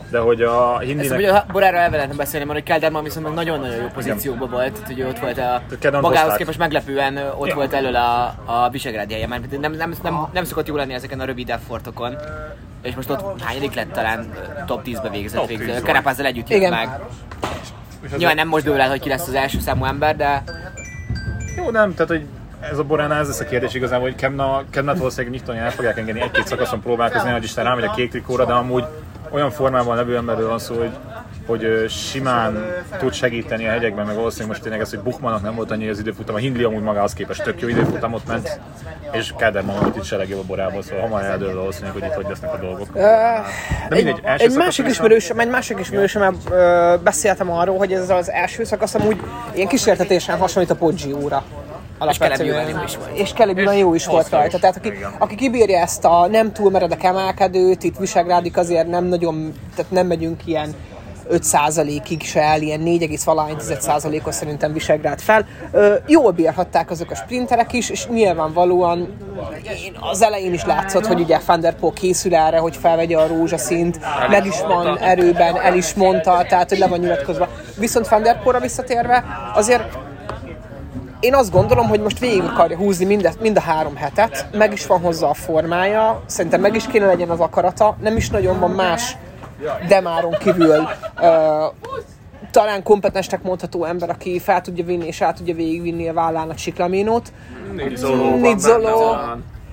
de 0.09 0.19
hogy 0.19 0.41
a 0.41 0.75
Ezt 0.79 0.83
Hindinek... 0.87 1.17
ugye 1.17 1.31
a 1.33 1.45
Borára 1.51 1.77
el 1.77 1.89
lehetne 1.89 2.15
beszélni, 2.15 2.45
mert 2.45 2.59
hogy 2.59 2.67
Kelderman 2.67 3.03
viszont 3.03 3.25
meg 3.25 3.33
nagyon-nagyon 3.35 3.75
jó 3.75 3.87
pozícióban 3.93 4.49
volt, 4.49 4.71
tehát 4.73 4.87
hogy 4.87 5.01
ott 5.01 5.19
volt 5.19 5.37
a 5.37 5.61
Kedden 5.79 6.01
magához 6.01 6.19
hozták. 6.19 6.37
képest 6.37 6.57
meglepően 6.57 7.17
ott 7.37 7.47
Ja. 7.47 7.55
volt 7.55 7.73
elől 7.73 7.95
a, 7.95 8.23
a 8.45 8.69
Visegrád 8.71 9.11
helye, 9.11 9.27
mert 9.27 9.59
nem, 9.59 9.71
nem, 9.71 9.93
nem, 10.03 10.27
nem 10.33 10.43
szokott 10.43 10.67
jó 10.67 10.75
lenni 10.75 10.93
ezeken 10.93 11.19
a 11.19 11.25
rövid 11.25 11.49
effortokon. 11.49 12.15
És 12.81 12.95
most 12.95 13.09
ott 13.09 13.41
hányadik 13.41 13.73
lett 13.75 13.91
talán 13.91 14.33
top 14.65 14.81
10-be 14.85 15.09
végzett 15.09 15.39
Top 15.39 15.47
végül. 15.47 15.65
10 15.65 15.73
volt. 15.73 15.85
Karapázzal 15.85 16.25
együtt 16.25 16.49
jött 16.49 16.59
Igen. 16.59 16.71
meg. 16.71 16.89
Nyilván 18.17 18.35
nem 18.35 18.47
most 18.47 18.63
dől 18.63 18.79
el, 18.81 18.89
hogy 18.89 18.99
ki 18.99 19.09
lesz 19.09 19.27
az 19.27 19.33
első 19.33 19.59
számú 19.59 19.85
ember, 19.85 20.15
de 20.15 20.43
Jó, 21.57 21.69
nem, 21.69 21.93
tehát 21.93 22.07
hogy 22.11 22.25
ez 22.71 22.77
a 22.77 22.83
Boránál 22.83 23.19
ez 23.19 23.27
lesz 23.27 23.39
a 23.39 23.45
kérdés 23.45 23.73
igazából, 23.73 24.07
hogy 24.07 24.15
Kemna, 24.15 24.63
Kemnát 24.69 24.97
valószínűleg 24.97 25.31
nyitani 25.31 25.59
el 25.59 25.71
fogják 25.71 25.97
engedni 25.97 26.21
egy-két 26.21 26.47
szakaszon 26.47 26.81
próbálkozni, 26.81 27.31
hogy 27.31 27.43
Isten 27.43 27.63
rámegy 27.63 27.83
a 27.83 27.91
kék 27.91 28.09
trikóra, 28.09 28.45
de 28.45 28.53
amúgy 28.53 28.83
olyan 29.31 29.51
formában 29.51 29.95
levő 29.95 30.15
emberről 30.15 30.47
van 30.47 30.59
szó, 30.59 30.75
hogy, 30.75 30.91
hogy 31.45 31.89
simán 31.89 32.65
tud 32.97 33.13
segíteni 33.13 33.67
a 33.67 33.69
hegyekben, 33.69 34.05
meg 34.05 34.15
valószínűleg 34.15 34.49
most 34.49 34.61
tényleg 34.61 34.81
ez, 34.81 34.89
hogy 34.89 34.99
Buchmannak 34.99 35.41
nem 35.41 35.55
volt 35.55 35.71
annyi 35.71 35.87
az 35.87 35.99
időfutam, 35.99 36.35
a 36.35 36.37
Hindley 36.37 36.67
amúgy 36.67 36.81
magához 36.81 37.13
képest 37.13 37.43
tök 37.43 37.61
jó 37.61 37.67
időfutamot 37.67 38.27
ment, 38.27 38.59
és 39.11 39.33
Kelderman 39.37 39.79
volt 39.79 39.95
itt 39.95 40.03
se 40.03 40.17
legjobb 40.17 40.39
a 40.39 40.43
borából, 40.43 40.81
szóval 40.81 41.01
hamar 41.01 41.23
eldől 41.23 41.55
valószínűleg, 41.55 41.93
hogy 41.93 42.03
itt 42.03 42.13
hogy 42.13 42.25
lesznek 42.27 42.53
a 42.53 42.57
dolgok. 42.57 42.93
De 42.93 43.95
mindegy, 43.95 44.19
egy 44.23 44.39
szakasz 44.39 44.55
másik 44.55 44.87
ismerősöm, 44.87 45.39
egy 45.39 45.49
másik 45.49 45.79
ismerősömmel 45.79 46.33
beszéltem 47.03 47.51
arról, 47.51 47.77
hogy 47.77 47.93
ez 47.93 48.09
az 48.09 48.31
első 48.31 48.63
szakasz 48.63 48.95
amúgy 48.95 49.21
ilyen 49.53 49.67
kísértetésen 49.67 50.37
hasonlít 50.37 50.71
a 50.71 50.75
Poggio-ra. 50.75 51.43
Alapvetően. 51.97 52.69
Jó 52.69 52.83
is 52.83 52.95
volt. 52.95 53.17
És 53.17 53.33
jó 53.77 53.93
is 53.93 54.05
volt 54.05 54.29
rajta. 54.29 54.59
Tehát 54.59 54.77
aki, 54.77 54.87
Igen. 54.87 55.13
aki 55.19 55.35
kibírja 55.35 55.79
ezt 55.79 56.05
a 56.05 56.27
nem 56.27 56.53
túl 56.53 56.71
meredek 56.71 57.03
emelkedőt, 57.03 57.83
itt 57.83 57.97
Visegrádik 57.97 58.57
azért 58.57 58.87
nem 58.87 59.05
nagyon, 59.05 59.53
tehát 59.75 59.91
nem 59.91 60.07
megyünk 60.07 60.41
ilyen 60.45 60.75
5%-ig 61.31 62.23
se 62.23 62.41
el, 62.41 62.61
ilyen 62.61 62.81
4,1%-os 62.85 64.35
szerintem 64.35 64.73
Visegrád 64.73 65.19
fel. 65.19 65.45
Ö, 65.71 65.95
jól 66.07 66.31
bírhatták 66.31 66.91
azok 66.91 67.11
a 67.11 67.15
sprinterek 67.15 67.73
is, 67.73 67.89
és 67.89 68.07
nyilvánvalóan 68.07 69.17
én 69.85 69.97
az 69.99 70.21
elején 70.21 70.53
is 70.53 70.65
látszott, 70.65 71.05
hogy 71.05 71.19
ugye 71.19 71.39
Van 71.45 71.59
der 71.59 71.75
Poel 71.75 71.93
készül 71.93 72.35
erre, 72.35 72.57
hogy 72.57 72.75
felvegye 72.75 73.17
a 73.17 73.27
rózsaszint, 73.27 73.99
meg 74.29 74.45
is 74.45 74.61
van 74.61 74.97
erőben, 74.97 75.59
el 75.61 75.75
is 75.75 75.93
mondta, 75.93 76.45
tehát 76.49 76.69
hogy 76.69 76.77
le 76.77 76.87
van 76.87 76.99
nyilatkozva. 76.99 77.47
Viszont 77.77 78.07
Van 78.07 78.23
der 78.23 78.41
Poelra 78.41 78.59
visszatérve, 78.59 79.23
azért 79.53 79.97
én 81.19 81.35
azt 81.35 81.51
gondolom, 81.51 81.87
hogy 81.87 81.99
most 82.01 82.19
végig 82.19 82.43
akarja 82.43 82.77
húzni 82.77 83.05
mind, 83.05 83.37
mind 83.41 83.57
a 83.57 83.61
három 83.61 83.95
hetet, 83.95 84.47
meg 84.53 84.73
is 84.73 84.87
van 84.87 84.99
hozzá 84.99 85.27
a 85.27 85.33
formája, 85.33 86.21
szerintem 86.25 86.61
meg 86.61 86.75
is 86.75 86.87
kéne 86.87 87.05
legyen 87.05 87.29
az 87.29 87.39
akarata, 87.39 87.97
nem 88.01 88.15
is 88.15 88.29
nagyon 88.29 88.59
van 88.59 88.71
más 88.71 89.17
Demáron 89.87 90.31
kívül 90.39 90.87
ö, 91.21 91.65
talán 92.51 92.83
kompetensnek 92.83 93.43
mondható 93.43 93.83
ember, 93.83 94.09
aki 94.09 94.39
fel 94.39 94.61
tudja 94.61 94.85
vinni 94.85 95.05
és 95.05 95.21
át 95.21 95.35
tudja 95.35 95.55
végigvinni 95.55 96.07
a 96.09 96.13
vállán 96.13 96.49
a 96.49 96.55
csiklaménót. 96.55 97.31
Nizzoló. 97.75 98.35
Nizzoló. 98.35 99.15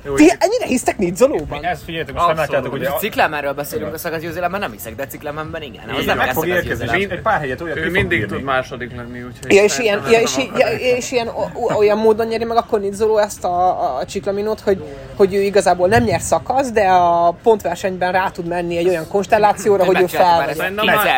Jó, 0.05 0.15
Ti 0.15 0.33
ennyire 0.39 0.67
hisztek 0.67 0.99
Nizzolóban? 0.99 1.65
ezt 1.65 1.83
figyeljetek, 1.83 2.15
most 2.15 2.27
nem 2.27 2.37
Abszolút. 2.39 2.53
látjátok, 2.53 2.71
hogy 2.71 2.85
a 2.85 2.99
Ciklámáról 2.99 3.53
beszélünk 3.53 3.95
a 3.95 3.99
szakaszgyőzelemben, 3.99 4.61
nem 4.61 4.73
hiszek, 4.73 4.95
de 4.95 5.07
Ciklámánban 5.07 5.63
igen. 5.63 5.89
Az 5.89 6.05
nem 6.05 6.17
meg 6.17 6.27
lesz 6.27 6.35
fog 6.35 6.47
érkezni, 6.47 6.69
szakaszgyőzelem. 6.69 7.11
és 7.11 7.17
egy 7.17 7.23
pár 7.23 7.39
helyet 7.39 7.61
olyat 7.61 7.77
Ő 7.77 7.91
mindig 7.91 8.27
tud 8.27 8.43
második 8.43 8.97
lenni, 8.97 9.23
úgyhogy... 9.23 9.53
Ja, 9.53 9.63
és 9.63 9.79
ilyen, 9.79 10.03
ja, 10.11 10.19
ez 10.19 10.23
és, 10.23 10.49
ja, 10.57 10.67
és 10.97 11.13
ilyen 11.13 11.31
olyan 11.77 11.99
módon 11.99 12.27
nyeri 12.27 12.45
meg 12.45 12.57
akkor 12.57 12.81
Nizzoló 12.81 13.19
ezt 13.19 13.45
a, 13.45 13.97
a, 13.99 14.05
csiklaminót, 14.05 14.61
hogy, 14.61 14.85
hogy 15.17 15.35
ő 15.35 15.41
igazából 15.41 15.89
nem 15.89 16.03
nyer 16.03 16.21
szakasz, 16.21 16.71
de 16.71 16.89
a 16.89 17.37
pontversenyben 17.43 18.13
rá 18.13 18.31
tud 18.31 18.47
menni 18.47 18.77
egy 18.77 18.89
olyan 18.89 19.09
konstellációra, 19.09 19.85
hogy 19.85 20.01
ő 20.01 20.07
fel. 20.07 20.51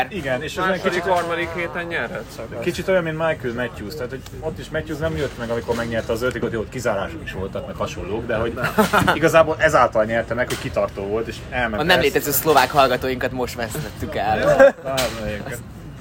Igen, 0.08 0.42
és 0.42 0.56
ez 0.56 0.80
kicsit, 0.82 1.02
harmadik 1.02 1.48
héten 1.56 1.84
nyerhet 1.84 2.24
szakasz. 2.36 2.62
kicsit 2.64 2.88
olyan, 2.88 3.02
mint 3.02 3.16
Michael 3.16 3.54
Matthews, 3.54 3.94
tehát 3.94 4.10
hogy 4.10 4.20
ott 4.40 4.58
is 4.58 4.70
Matthews 4.70 4.98
nem 4.98 5.16
jött 5.16 5.38
meg, 5.38 5.50
amikor 5.50 5.76
megnyerte 5.76 6.12
az 6.12 6.24
hogy 6.40 6.56
ott 6.56 6.68
kizárások 6.68 7.20
is 7.24 7.32
voltak, 7.32 7.66
meg 7.66 7.76
hasonlók, 7.76 8.26
de 8.26 8.36
hogy 8.36 8.52
igazából 9.14 9.56
ezáltal 9.58 10.04
nyerte 10.04 10.34
meg, 10.34 10.48
hogy 10.48 10.58
kitartó 10.58 11.02
volt, 11.02 11.26
és 11.26 11.36
elment. 11.50 11.82
A 11.82 11.84
nem 11.84 12.00
létező 12.00 12.30
szlovák 12.30 12.70
hallgatóinkat 12.70 13.32
most 13.32 13.54
vesztettük 13.54 14.16
el. 14.16 14.74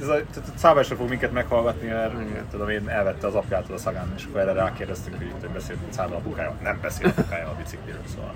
Ez 0.02 0.08
a, 0.08 0.14
tehát 0.14 0.50
a 0.56 0.58
Szábásra 0.58 0.96
fog 0.96 1.10
minket 1.10 1.32
meghallgatni, 1.32 1.88
mert 1.88 2.14
tudom 2.52 2.70
én, 2.70 2.90
elvette 2.90 3.28
az 3.28 3.36
apjától 3.36 3.76
a 3.76 3.80
szagán, 3.80 4.14
és 4.18 4.24
akkor 4.30 4.40
erre 4.42 4.54
rákérdeztünk, 4.54 5.18
hogy 5.18 5.26
itt 5.26 5.50
beszélt 5.50 5.80
Szába 5.90 6.16
apukája. 6.16 6.56
Nem 6.64 6.80
beszél 6.82 7.08
apukája 7.08 7.48
a 7.48 7.56
bicikliről, 7.58 8.02
szóval. 8.16 8.34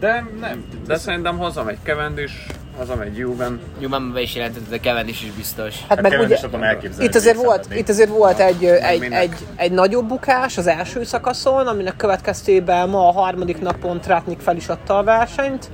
De 0.00 0.26
nem, 0.40 0.64
De 0.86 0.96
szerintem 0.96 1.38
hazamegy 1.38 1.78
Cavendish, 1.84 2.34
hazamegy 2.78 3.16
Juven. 3.16 3.60
Nyilván 3.78 4.12
be 4.12 4.20
is 4.20 4.34
jelentett, 4.34 4.68
de 4.68 4.78
Cavendish 4.78 5.24
is 5.24 5.30
biztos. 5.30 5.84
Hát 5.88 6.00
meg 6.02 6.10
Kevin 6.10 6.26
ugye, 6.26 6.34
is 6.34 6.40
tudom 6.40 6.62
elképzelni, 6.62 7.04
itt 7.04 7.14
azért 7.14 7.36
volt, 7.36 7.74
itt 7.74 7.88
azért 7.88 8.08
volt 8.08 8.38
egy, 8.38 8.64
egy, 8.64 9.00
minek. 9.00 9.20
egy, 9.20 9.34
egy 9.56 9.72
nagyobb 9.72 10.08
bukás 10.08 10.58
az 10.58 10.66
első 10.66 11.04
szakaszon, 11.04 11.66
aminek 11.66 11.96
következtében 11.96 12.88
ma 12.88 13.08
a 13.08 13.12
harmadik 13.12 13.60
napon 13.60 14.00
Tratnik 14.00 14.40
fel 14.40 14.56
is 14.56 14.68
adta 14.68 14.98
a 14.98 15.02
versenyt. 15.02 15.70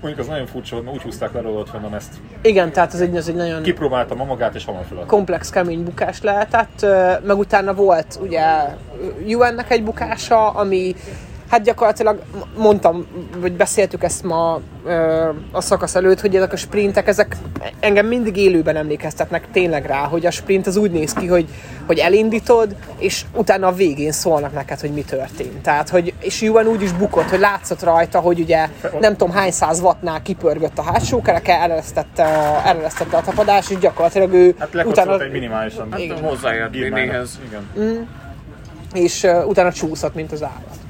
Mondjuk 0.00 0.26
az 0.26 0.26
nagyon 0.26 0.46
furcsa, 0.46 0.76
hogy 0.76 0.86
úgy 0.86 1.02
húzták 1.02 1.32
le 1.32 1.40
róla 1.40 1.58
ott 1.58 1.70
fennom 1.70 1.94
ezt. 1.94 2.14
Igen, 2.42 2.72
tehát 2.72 2.94
ez 2.94 3.00
egy, 3.00 3.16
ez 3.16 3.28
egy 3.28 3.34
nagyon 3.34 3.62
Kipróbálta 3.62 4.14
ma 4.14 4.24
magát, 4.24 4.54
és 4.54 4.64
hamar 4.64 4.84
feladta. 4.88 5.08
komplex, 5.08 5.50
kemény 5.50 5.84
bukás 5.84 6.22
lehetett, 6.22 6.86
meg 7.26 7.38
utána 7.38 7.74
volt 7.74 8.18
ugye 8.22 8.44
UN-nek 9.26 9.70
egy 9.70 9.84
bukása, 9.84 10.50
ami 10.50 10.94
hát 11.50 11.62
gyakorlatilag 11.62 12.22
mondtam, 12.56 13.06
vagy 13.38 13.52
beszéltük 13.52 14.02
ezt 14.02 14.22
ma 14.22 14.60
ö, 14.84 15.28
a 15.52 15.60
szakasz 15.60 15.94
előtt, 15.94 16.20
hogy 16.20 16.36
ezek 16.36 16.52
a 16.52 16.56
sprintek, 16.56 17.08
ezek 17.08 17.36
engem 17.80 18.06
mindig 18.06 18.36
élőben 18.36 18.76
emlékeztetnek 18.76 19.50
tényleg 19.52 19.86
rá, 19.86 19.98
hogy 19.98 20.26
a 20.26 20.30
sprint 20.30 20.66
az 20.66 20.76
úgy 20.76 20.90
néz 20.90 21.12
ki, 21.12 21.26
hogy, 21.26 21.48
hogy 21.86 21.98
elindítod, 21.98 22.76
és 22.98 23.24
utána 23.34 23.66
a 23.66 23.72
végén 23.72 24.12
szólnak 24.12 24.52
neked, 24.52 24.80
hogy 24.80 24.90
mi 24.90 25.02
történt. 25.02 25.62
Tehát, 25.62 25.88
hogy, 25.88 26.14
és 26.18 26.42
UN 26.42 26.66
úgy 26.66 26.82
is 26.82 26.92
bukott, 26.92 27.28
hogy 27.28 27.38
látszott 27.38 27.82
rajta, 27.82 28.18
hogy 28.20 28.40
ugye 28.40 28.68
nem 29.00 29.16
tudom 29.16 29.34
hány 29.34 29.50
száz 29.50 29.80
wattnál 29.80 30.22
kipörgött 30.22 30.78
a 30.78 30.82
hátsó 30.82 31.22
kereke, 31.22 31.60
eresztette 32.64 33.16
a 33.16 33.22
tapadás, 33.24 33.70
és 33.70 33.78
gyakorlatilag 33.78 34.32
ő 34.32 34.54
Hát 34.58 34.72
lekapcsolt 34.72 35.20
egy 35.20 35.30
minimálisan. 35.30 35.88
Hát 35.90 36.20
hozzáért 36.22 36.70
Gilmának. 36.70 36.98
Vinnyhez. 36.98 37.38
Igen. 37.46 38.08
és 38.92 39.22
uh, 39.22 39.48
utána 39.48 39.72
csúszott, 39.72 40.14
mint 40.14 40.32
az 40.32 40.42
állat. 40.42 40.85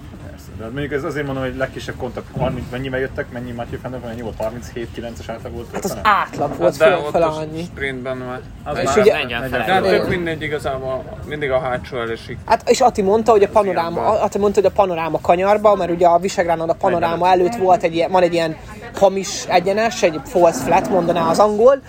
De 0.59 0.65
mondjuk 0.65 0.93
ez 0.93 1.05
azért 1.05 1.27
mondom, 1.27 1.45
hogy 1.45 1.57
legkisebb 1.57 1.97
kontakt, 1.97 2.27
30, 2.39 2.65
mennyivel 2.71 3.01
jöttek, 3.01 3.27
mennyi 3.33 3.51
Matthew 3.53 3.79
Fender, 3.81 4.01
mennyi 4.01 4.21
volt? 4.21 4.35
37-9-es 4.75 5.29
átlag 5.29 5.53
volt? 5.53 5.67
Hát 5.73 5.85
az 5.85 5.99
átlag 6.03 6.57
volt 6.59 6.77
De 6.79 6.85
föl, 6.87 7.11
fel 7.11 7.23
a 7.23 7.37
annyi. 7.37 7.63
sprintben 7.63 8.17
már. 8.17 8.41
Az 8.65 8.79
És 8.79 8.85
már- 8.85 8.97
ugye- 8.99 9.49
fel. 9.49 9.81
De 9.83 9.89
tök 9.89 10.09
mindegy 10.09 10.43
igazából, 10.43 11.05
mindig 11.27 11.51
a 11.51 11.59
hátsó 11.61 11.97
elesik. 12.01 12.39
Hát, 12.45 12.69
és 12.69 12.81
Ati 12.81 13.03
mondta, 13.03 13.31
hogy 13.31 13.43
a 13.43 13.49
panoráma, 13.49 14.01
Ati 14.21 14.39
mondta, 14.39 14.61
hogy 14.61 14.71
a 14.71 14.75
panoráma 14.75 15.21
kanyarba, 15.21 15.75
mert 15.75 15.91
ugye 15.91 16.07
a 16.07 16.19
Visegrádon 16.19 16.69
a 16.71 16.73
panoráma 16.73 17.29
előtt 17.29 17.55
volt 17.55 17.83
egy 17.83 17.95
ilyen, 17.95 18.11
van 18.11 18.23
egy 18.23 18.33
ilyen 18.33 18.57
hamis 18.99 19.45
egyenes, 19.49 20.03
egy 20.03 20.21
false 20.25 20.63
flat 20.65 20.89
mondaná 20.89 21.29
az 21.31 21.39
angol, 21.39 21.81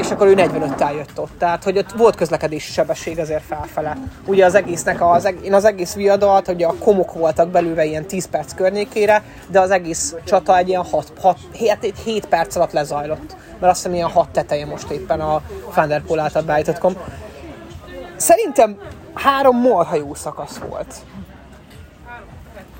és 0.00 0.10
akkor 0.10 0.26
ő 0.26 0.34
45-tel 0.36 0.94
jött 0.94 1.20
ott. 1.20 1.30
Tehát, 1.38 1.64
hogy 1.64 1.78
ott 1.78 1.92
volt 1.92 2.14
közlekedési 2.16 2.72
sebesség 2.72 3.18
azért 3.18 3.42
felfele. 3.42 3.96
Ugye 4.26 4.44
az 4.44 4.54
egésznek, 4.54 5.02
az, 5.02 5.34
én 5.42 5.54
az 5.54 5.64
egész 5.64 5.94
viadalt, 5.94 6.46
hogy 6.46 6.62
a 6.62 6.74
komok 6.78 7.12
voltak 7.12 7.48
belőle 7.48 7.84
ilyen 7.84 8.06
10 8.14 8.26
perc 8.26 8.54
környékére, 8.54 9.22
de 9.48 9.60
az 9.60 9.70
egész 9.70 10.14
csata 10.24 10.56
egy 10.56 10.68
ilyen 10.68 10.84
6, 10.84 11.12
6, 11.20 11.38
7, 11.52 11.94
7 12.04 12.26
perc 12.26 12.56
alatt 12.56 12.72
lezajlott. 12.72 13.36
Mert 13.50 13.72
azt 13.72 13.76
hiszem 13.76 13.94
ilyen 13.94 14.10
6 14.10 14.28
teteje 14.28 14.66
most 14.66 14.90
éppen 14.90 15.20
a 15.20 15.42
Van 15.74 15.88
der 15.88 16.02
Poel 16.02 16.20
által 16.20 16.42
beállított 16.42 16.78
kom. 16.78 16.96
Szerintem 18.16 18.78
három 19.14 19.60
marha 19.60 19.96
jó 19.96 20.14
szakasz 20.14 20.58
volt. 20.68 20.94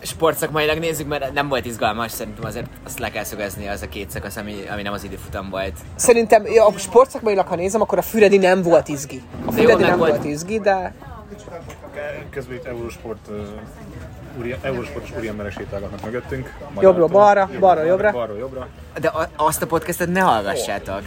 sportszakmailag 0.00 0.78
nézzük, 0.78 1.08
mert 1.08 1.32
nem 1.32 1.48
volt 1.48 1.66
izgalmas, 1.66 2.10
szerintem 2.10 2.44
azért 2.44 2.66
azt 2.84 2.98
le 2.98 3.10
kell 3.10 3.24
szögezni 3.24 3.68
az 3.68 3.82
a 3.82 3.88
két 3.88 4.10
szakasz, 4.10 4.36
ami, 4.36 4.54
ami 4.72 4.82
nem 4.82 4.92
az 4.92 5.04
időfutam 5.04 5.50
volt. 5.50 5.74
Szerintem, 5.96 6.46
ja, 6.46 6.66
a 6.66 6.72
sportszakmailag, 6.78 7.46
ha 7.46 7.54
nézem, 7.56 7.80
akkor 7.80 7.98
a 7.98 8.02
Füredi 8.02 8.38
nem 8.38 8.62
volt 8.62 8.88
izgi. 8.88 9.22
A 9.46 9.52
Füredi 9.52 9.82
nem 9.82 9.98
volt- 9.98 10.10
volt 10.10 10.24
izgi, 10.24 10.58
de 10.60 10.94
Közben 12.30 12.56
itt 12.56 12.64
Eurosport, 12.64 13.28
úri, 14.38 14.56
Eurosportos 14.62 15.10
úriemberek 15.18 15.52
sétálgatnak 15.52 16.04
mögöttünk. 16.04 16.52
Jobbról 16.80 17.08
balra, 17.08 17.50
balra 17.60 17.84
jobbra. 17.84 18.10
Balra 18.10 18.36
jobbra. 18.36 18.68
De 19.00 19.08
a, 19.08 19.28
azt 19.36 19.62
a 19.62 19.66
podcastet 19.66 20.08
ne 20.08 20.20
hallgassátok. 20.20 21.02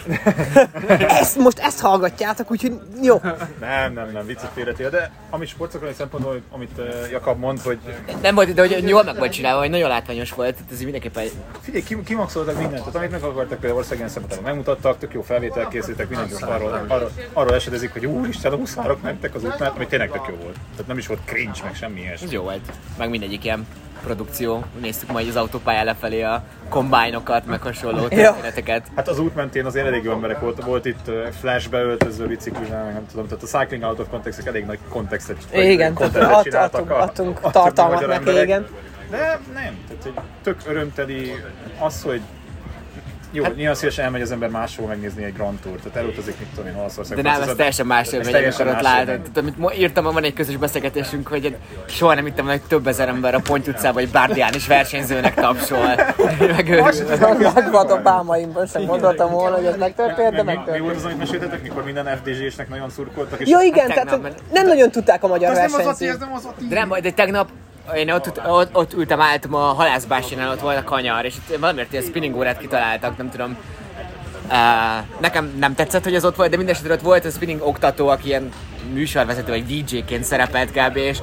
ezt, 0.88 1.38
most 1.38 1.60
ezt 1.60 1.80
hallgatjátok, 1.80 2.52
úgyhogy 2.52 2.80
jó. 3.02 3.22
Nem, 3.60 3.94
nem, 3.94 4.10
nem, 4.14 4.26
viccet 4.26 4.50
félretéve, 4.54 4.90
de 4.90 5.12
amit 5.30 5.48
sportszakmai 5.48 5.94
szempontból, 5.98 6.42
amit 6.52 6.72
uh, 6.78 7.12
Jakab 7.12 7.40
mond, 7.40 7.60
hogy 7.60 7.80
Nem 8.22 8.36
volt, 8.36 8.54
de 8.54 8.62
hogy 8.62 8.88
jól 8.88 9.04
meg 9.04 9.18
volt 9.18 9.32
csinálva, 9.32 9.60
hogy 9.60 9.70
nagyon 9.70 9.90
látványos 9.90 10.32
volt, 10.32 10.58
ez 10.72 10.78
így 10.78 10.84
mindenképpen 10.84 11.26
figyelj, 11.62 11.84
kim- 11.84 12.04
kimaxoltak 12.04 12.58
mindent, 12.58 12.80
tehát 12.80 12.96
amit 12.96 13.12
meg 13.12 13.24
akartak 13.24 13.60
például 13.60 13.80
országén 13.80 14.08
szemben 14.08 14.38
megmutattak, 14.44 14.98
tök 14.98 15.14
jó 15.14 15.22
felvétel 15.22 15.68
készítettek, 15.68 16.10
mindenki 16.10 16.34
most 16.34 16.46
arról, 16.46 16.86
arról, 16.88 17.12
arról 17.34 17.56
esedezik, 17.56 17.94
hogy 17.94 18.06
úristen, 18.06 18.52
a 18.52 18.56
huszárok 18.56 19.02
mentek 19.02 19.36
az 19.36 19.44
útnál, 19.44 19.74
ami 19.76 19.88
tényleg 19.88 20.12
tök 20.12 20.26
jó 20.28 20.36
volt. 20.36 20.56
Tehát 20.72 20.88
nem 20.88 20.98
is 20.98 21.08
volt 21.08 21.20
cringe, 21.26 21.60
meg 21.64 21.76
semmi 21.76 22.00
ilyesmi. 22.00 22.28
jó 22.32 22.42
volt. 22.42 22.72
Meg 22.98 23.10
mindegyik 23.20 23.44
ilyen 23.44 23.68
produkció. 24.04 24.64
Néztük 24.82 25.12
majd 25.12 25.28
az 25.28 25.36
autópályán 25.36 25.86
lefelé 25.86 26.22
a 26.22 26.44
kombájnokat, 26.70 27.46
meg 27.46 27.62
hasonló 27.62 28.08
történeteket. 28.08 28.88
Hát 28.96 29.08
az 29.08 29.20
út 29.20 29.36
mentén 29.36 29.66
azért 29.66 29.86
elég 29.86 30.04
jó 30.04 30.12
emberek 30.12 30.40
volt, 30.40 30.64
volt 30.64 30.86
itt 30.86 31.12
flashbe 31.40 31.82
öltöző 31.82 32.28
biciklivel, 32.28 32.84
meg 32.84 32.94
nem 32.94 33.06
tudom, 33.12 33.28
tehát 33.28 33.44
a 33.44 33.58
Cycling 33.58 33.84
Out 33.84 34.00
of 34.00 34.08
Context 34.10 34.48
elég 34.48 34.66
nagy 34.66 34.80
kontextet 34.90 35.38
Igen, 35.54 35.94
contentet 35.94 36.30
tehát 36.30 36.44
csináltak 36.44 36.90
adtunk- 36.90 37.00
a- 37.00 37.04
adtunk 37.04 37.52
tartalmat 37.52 38.08
neki, 38.08 38.42
igen. 38.42 38.68
De 39.10 39.40
nem, 39.54 39.78
tehát 39.88 40.06
egy 40.06 40.14
tök 40.44 40.62
örömteli 40.68 41.32
az, 41.80 42.02
hogy 42.02 42.22
jó, 43.32 43.44
hát, 43.44 43.56
nyilván 43.56 43.76
szívesen 43.76 44.06
elmegy 44.06 44.22
az 44.22 44.32
ember 44.32 44.50
máshol 44.50 44.88
megnézni 44.88 45.24
egy 45.24 45.34
Grand 45.34 45.60
Tour, 45.60 45.76
tehát 45.76 45.98
elutazik, 45.98 46.40
mit 46.40 46.48
tudom 46.48 46.68
én, 46.68 46.76
Olaszország. 46.76 47.22
De 47.22 47.30
nem, 47.32 47.42
ez 47.42 47.54
teljesen 47.56 47.86
más 47.86 48.12
élmény, 48.12 48.36
amikor 48.36 48.68
ott 48.68 48.82
látod. 48.82 49.06
Tehát, 49.06 49.38
amit 49.38 49.78
írtam, 49.78 50.04
van 50.04 50.24
egy 50.24 50.34
közös 50.34 50.56
beszélgetésünk, 50.58 51.28
hogy 51.28 51.46
egy- 51.46 51.56
soha 51.86 52.14
nem 52.14 52.26
hittem, 52.26 52.46
hogy 52.46 52.62
több 52.68 52.88
ezer 52.88 53.08
ember 53.08 53.36
a 53.36 53.40
Ponty 53.40 53.68
utcában, 53.68 53.94
vagy 53.94 54.10
Bárdián 54.10 54.54
is 54.54 54.68
versenyzőnek 54.68 55.34
tapsol. 55.36 55.96
Megőrül. 56.56 56.84
A 57.22 57.52
nagyvadó 57.54 57.96
bámaimban 57.98 58.66
sem 58.68 58.86
gondoltam 58.86 59.32
volna, 59.32 59.56
hogy 59.56 59.66
ez 59.66 59.78
megtörtént, 59.78 60.32
de 60.36 60.44
mi, 60.44 60.50
mi, 60.50 60.56
megtörtént. 60.56 60.84
volt 60.84 60.96
az, 60.96 61.06
amit 61.06 61.18
meséltetek, 61.18 61.62
mikor 61.62 61.84
minden 61.84 62.20
FDZ-snek 62.24 62.70
nagyon 62.70 62.90
szurkoltak? 62.90 63.40
És 63.40 63.48
Ja 63.48 63.60
igen, 63.60 63.88
Tegnap, 63.88 64.22
tehát 64.22 64.42
nem 64.54 64.68
nagyon 64.68 64.92
tudták 64.92 65.24
a 65.24 65.28
magyar 65.28 65.52
ez 65.52 65.58
nem 65.58 65.66
az 65.66 65.74
Ati, 65.74 65.84
versenyzőt. 65.86 66.16
ez 66.16 66.20
nem 66.28 66.34
az 66.34 66.46
Ati. 66.46 66.68
De 66.68 66.76
nem, 66.76 66.90
de 67.02 67.12
tegnap 67.12 67.50
én 67.96 68.12
ott, 68.12 68.42
ott, 68.48 68.76
ott 68.76 68.94
ültem, 68.94 69.22
álltam 69.22 69.54
a 69.54 69.74
halászbásinál, 69.74 70.52
ott 70.52 70.60
volt 70.60 70.78
a 70.78 70.84
kanyar, 70.84 71.26
és 71.26 71.36
valamiért 71.60 71.92
ilyen 71.92 72.04
spinning 72.04 72.36
órát 72.36 72.58
kitaláltak, 72.58 73.18
nem 73.18 73.30
tudom. 73.30 73.58
Uh, 74.48 75.20
nekem 75.22 75.56
nem 75.60 75.76
tetszett, 75.76 76.04
hogy 76.04 76.16
az 76.16 76.26
ott 76.26 76.36
volt, 76.36 76.50
de 76.50 76.58
minden 76.58 76.76
esetre 76.76 76.94
ott 76.94 77.02
volt 77.02 77.26
a 77.26 77.30
spinning 77.30 77.62
oktató, 77.62 78.08
aki 78.08 78.28
ilyen 78.28 78.52
műsorvezető 78.94 79.52
vagy 79.52 79.66
DJ-ként 79.66 80.24
szerepelt 80.24 80.72
kb. 80.72 80.96
és 80.96 81.18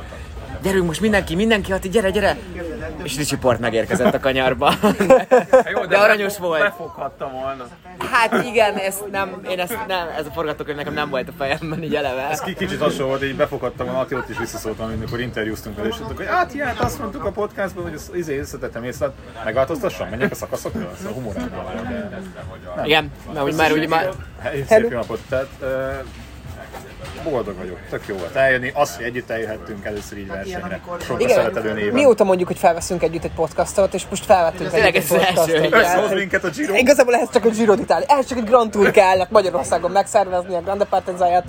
gyerünk 0.65 0.87
most 0.87 1.01
mindenki, 1.01 1.35
mindenki, 1.35 1.73
Ati, 1.73 1.89
gyere, 1.89 2.11
gyere! 2.11 2.37
És 3.03 3.17
Ricsi 3.17 3.37
Port 3.37 3.61
megérkezett 3.61 4.15
a 4.15 4.21
kanyarba. 4.21 4.73
Jó, 5.75 5.85
De 5.87 5.97
aranyos 5.97 6.39
volt. 6.39 6.61
Befoghatta 6.63 7.29
volna. 7.29 7.67
Hát 8.11 8.45
igen, 8.45 8.77
ezt 8.77 9.11
nem, 9.11 9.41
én 9.51 9.59
ezt 9.59 9.87
nem, 9.87 10.09
ez 10.19 10.27
a 10.27 10.31
forgatókönyv 10.31 10.77
nekem 10.77 10.93
nem 10.95 11.11
volt 11.11 11.29
a 11.29 11.33
fejemben 11.39 11.83
így 11.83 11.95
eleve. 11.95 12.29
Ez 12.31 12.41
ki- 12.41 12.55
kicsit 12.55 12.81
hasonló 12.81 13.07
volt, 13.07 13.25
így 13.25 13.37
befoghattam 13.37 13.87
volna, 13.87 14.01
Ati 14.01 14.15
ott 14.15 14.29
is 14.29 14.39
visszaszóltam, 14.39 14.87
amikor 14.87 15.21
interjúztunk 15.21 15.77
vele, 15.77 15.89
és 15.89 15.97
mondtuk, 15.97 16.17
hogy 16.19 16.27
hát 16.27 16.55
ilyen, 16.55 16.77
azt 16.77 16.99
mondtuk 16.99 17.25
a 17.25 17.31
podcastban, 17.31 17.85
hogy 17.85 17.95
az 17.95 18.11
izé 18.15 18.39
összetettem 18.39 18.85
észre, 18.85 19.11
megváltoztassam, 19.45 20.09
menjek 20.09 20.31
a 20.31 20.35
szakaszokra, 20.35 20.91
ez 21.01 21.07
a 21.07 21.13
humorában. 21.13 21.65
Igen, 22.85 23.13
mert 23.33 23.47
úgy 23.47 23.55
már 23.55 23.73
úgy 23.73 23.89
már... 23.89 24.09
Szép 24.69 24.93
napot, 24.93 25.21
tehát 25.29 25.49
boldog 27.25 27.57
vagyok, 27.57 27.79
tök 27.91 28.07
jó 28.07 28.17
volt 28.17 28.35
eljönni, 28.35 28.71
az, 28.75 28.97
hogy 28.97 29.05
együtt 29.05 29.31
eljöhettünk 29.31 29.85
először 29.85 30.19
így 30.19 30.27
versenyre, 30.27 30.81
sokkal 31.07 31.29
szeretelő 31.29 31.73
néven. 31.73 31.95
mióta 31.95 32.25
mondjuk, 32.25 32.49
hogy 32.49 32.59
felveszünk 32.59 33.03
együtt 33.03 33.25
egy 33.25 33.35
podcastot, 33.35 33.95
és 33.95 34.03
most 34.11 34.25
felvettünk 34.25 34.73
egy 34.73 34.95
első, 34.95 35.15
podcastot. 35.15 35.73
Összehoz 35.73 36.13
minket 36.13 36.45
a 36.45 36.49
Giro. 36.49 36.75
Igazából 36.75 37.15
ehhez 37.15 37.31
csak 37.33 37.45
egy 37.45 37.57
Giro 37.57 37.75
d'Italia, 37.77 38.05
ehhez 38.07 38.27
csak 38.27 38.39
egy 38.39 38.45
Grand 38.45 38.71
Tour 38.71 38.91
kellett 38.91 39.31
Magyarországon 39.31 39.91
megszervezni 39.91 40.55
a 40.55 40.61
Grande 40.61 40.85
Partenzáját. 40.85 41.45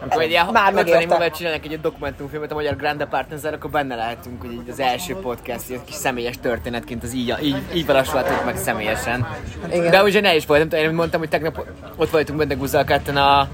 Amikor 0.00 0.22
egy 0.22 0.30
ilyen 0.30 0.46
Már 0.52 0.72
50 0.72 0.86
év 0.86 0.92
megérte. 0.92 1.14
múlva 1.14 1.30
csinálnak 1.36 1.64
egy 1.64 1.80
dokumentumfilmet 1.80 2.50
a 2.50 2.54
magyar 2.54 2.76
Grande 2.76 3.06
Partner, 3.06 3.54
akkor 3.54 3.70
benne 3.70 3.94
lehetünk, 3.94 4.40
hogy 4.40 4.52
így 4.52 4.68
az 4.70 4.80
első 4.80 5.14
podcast, 5.14 5.70
egy 5.70 5.84
kis 5.84 5.94
személyes 5.94 6.38
történetként 6.42 7.02
az 7.02 7.14
így, 7.14 7.34
így, 7.42 7.62
így 7.74 7.86
valósulhatott 7.86 8.44
meg 8.44 8.56
személyesen. 8.56 9.26
Igen. 9.72 9.90
De 9.90 10.02
ugye 10.02 10.20
ne 10.20 10.34
is 10.34 10.46
volt, 10.46 10.60
nem 10.60 10.68
tudom, 10.68 10.84
én 10.84 10.90
mondtam, 10.90 11.20
hogy 11.20 11.28
tegnap 11.28 11.64
ott 11.96 12.10
voltunk 12.10 12.38
benne 12.38 12.54
Guzelketten 12.54 13.16
a 13.16 13.48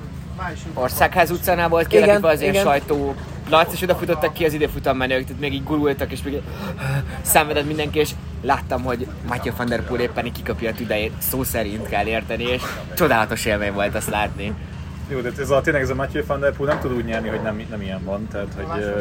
Országház 0.74 1.30
utcánál 1.30 1.68
volt 1.68 1.86
kialakítva 1.86 2.28
az 2.28 2.40
ilyen 2.40 2.52
igen. 2.52 2.64
sajtó 2.64 3.14
Lac, 3.50 3.72
és 3.72 3.82
oda 3.82 3.94
futottak 3.94 4.32
ki 4.32 4.44
az 4.44 4.52
időfutam 4.52 4.96
menők, 4.96 5.24
tehát 5.24 5.40
még 5.40 5.52
így 5.52 5.64
gurultak, 5.64 6.12
és 6.12 6.22
még 6.22 6.40
szenvedett 7.22 7.66
mindenki, 7.66 7.98
és 7.98 8.10
láttam, 8.42 8.82
hogy 8.82 9.06
Matthew 9.28 9.54
van 9.56 9.66
der 9.66 9.82
Poel 9.82 10.00
éppen 10.00 10.26
így 10.26 10.32
kikapja 10.32 10.70
a 10.70 10.72
tüdejét, 10.72 11.12
szó 11.18 11.42
szerint 11.42 11.88
kell 11.88 12.06
érteni, 12.06 12.44
és 12.44 12.62
csodálatos 12.94 13.44
élmény 13.44 13.72
volt 13.72 13.94
azt 13.94 14.10
látni. 14.10 14.54
Jó, 15.08 15.20
de 15.20 15.30
ez 15.38 15.50
a, 15.50 15.60
tényleg 15.60 15.82
ez 15.82 15.90
a 15.90 15.94
Matthew 15.94 16.26
van 16.26 16.40
der 16.40 16.52
Poel 16.52 16.72
nem 16.72 16.82
tud 16.82 16.96
úgy 16.96 17.04
nyerni, 17.04 17.28
hogy 17.28 17.42
nem, 17.42 17.66
nem 17.70 17.80
ilyen 17.80 18.04
van. 18.04 18.28
Tehát, 18.28 18.48
hogy 18.56 18.82
uh, 18.82 18.94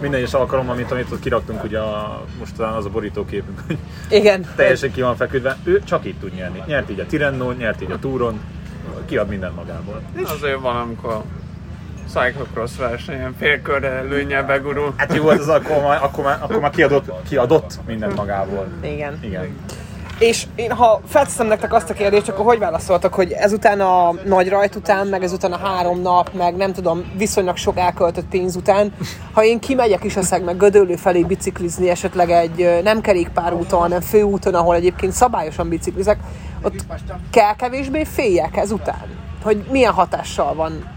minden 0.00 0.20
egyes 0.20 0.34
alkalommal, 0.34 0.74
mint 0.74 0.90
amit 0.90 1.10
ott 1.12 1.20
kiraktunk, 1.20 1.64
ugye 1.64 1.78
a, 1.78 2.24
most 2.38 2.56
talán 2.56 2.74
az 2.74 2.84
a 2.84 2.88
borítóképünk, 2.88 3.60
hogy 3.66 3.78
Igen. 4.08 4.46
teljesen 4.56 4.92
ki 4.92 5.00
van 5.00 5.16
feküdve, 5.16 5.56
ő 5.64 5.82
csak 5.84 6.04
itt 6.04 6.20
tud 6.20 6.34
nyerni. 6.34 6.62
Nyert 6.66 6.90
így 6.90 7.00
a 7.00 7.06
Tirennón, 7.06 7.54
nyert 7.54 7.82
így 7.82 7.90
a 7.90 7.98
Túron, 7.98 8.40
kiad 9.04 9.28
minden 9.28 9.52
magából. 9.52 10.02
Azért 10.24 10.60
van, 10.60 10.76
amikor 10.76 11.22
cyclocross 12.14 12.76
versenyen 12.76 13.34
félkörre 13.38 13.88
előnyel 13.88 14.44
begurul. 14.44 14.94
Hát 14.96 15.14
jó, 15.14 15.28
az 15.28 15.48
akkor 15.48 15.82
már, 15.82 16.02
akkor 16.02 16.24
már, 16.24 16.38
akkor 16.42 16.60
már 16.60 16.70
kiadott, 16.70 17.28
kiadott 17.28 17.78
mindent 17.86 18.16
magából. 18.16 18.66
Igen. 18.82 19.18
Igen. 19.22 19.56
És 20.20 20.46
én, 20.54 20.72
ha 20.72 21.00
felteszem 21.06 21.46
nektek 21.46 21.72
azt 21.72 21.90
a 21.90 21.94
kérdést, 21.94 22.28
akkor 22.28 22.44
hogy 22.44 22.58
válaszoltak, 22.58 23.14
hogy 23.14 23.32
ezután 23.32 23.80
a 23.80 24.14
nagy 24.24 24.48
rajt 24.48 24.74
után, 24.74 25.06
meg 25.06 25.22
ezután 25.22 25.52
a 25.52 25.58
három 25.58 26.00
nap, 26.00 26.30
meg 26.32 26.56
nem 26.56 26.72
tudom, 26.72 27.12
viszonylag 27.16 27.56
sok 27.56 27.78
elköltött 27.78 28.28
pénz 28.28 28.56
után, 28.56 28.92
ha 29.32 29.44
én 29.44 29.60
kimegyek 29.60 30.04
is 30.04 30.16
eszek 30.16 30.44
meg 30.44 30.56
Gödöllő 30.56 30.96
felé 30.96 31.22
biciklizni, 31.22 31.88
esetleg 31.88 32.30
egy 32.30 32.80
nem 32.82 33.00
kerékpárúton, 33.00 33.80
hanem 33.80 34.00
főúton, 34.00 34.54
ahol 34.54 34.74
egyébként 34.74 35.12
szabályosan 35.12 35.68
biciklizek, 35.68 36.18
ott 36.62 36.84
kell 37.30 37.54
kevésbé 37.54 38.04
féljek 38.04 38.56
ezután? 38.56 39.06
Hogy 39.42 39.64
milyen 39.70 39.92
hatással 39.92 40.54
van, 40.54 40.88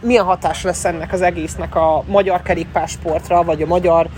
milyen 0.00 0.24
hatás 0.24 0.62
lesz 0.62 0.84
ennek 0.84 1.12
az 1.12 1.22
egésznek 1.22 1.74
a 1.74 2.02
magyar 2.06 2.42
kerékpársportra, 2.42 3.44
vagy 3.44 3.62
a 3.62 3.66
magyar 3.66 4.08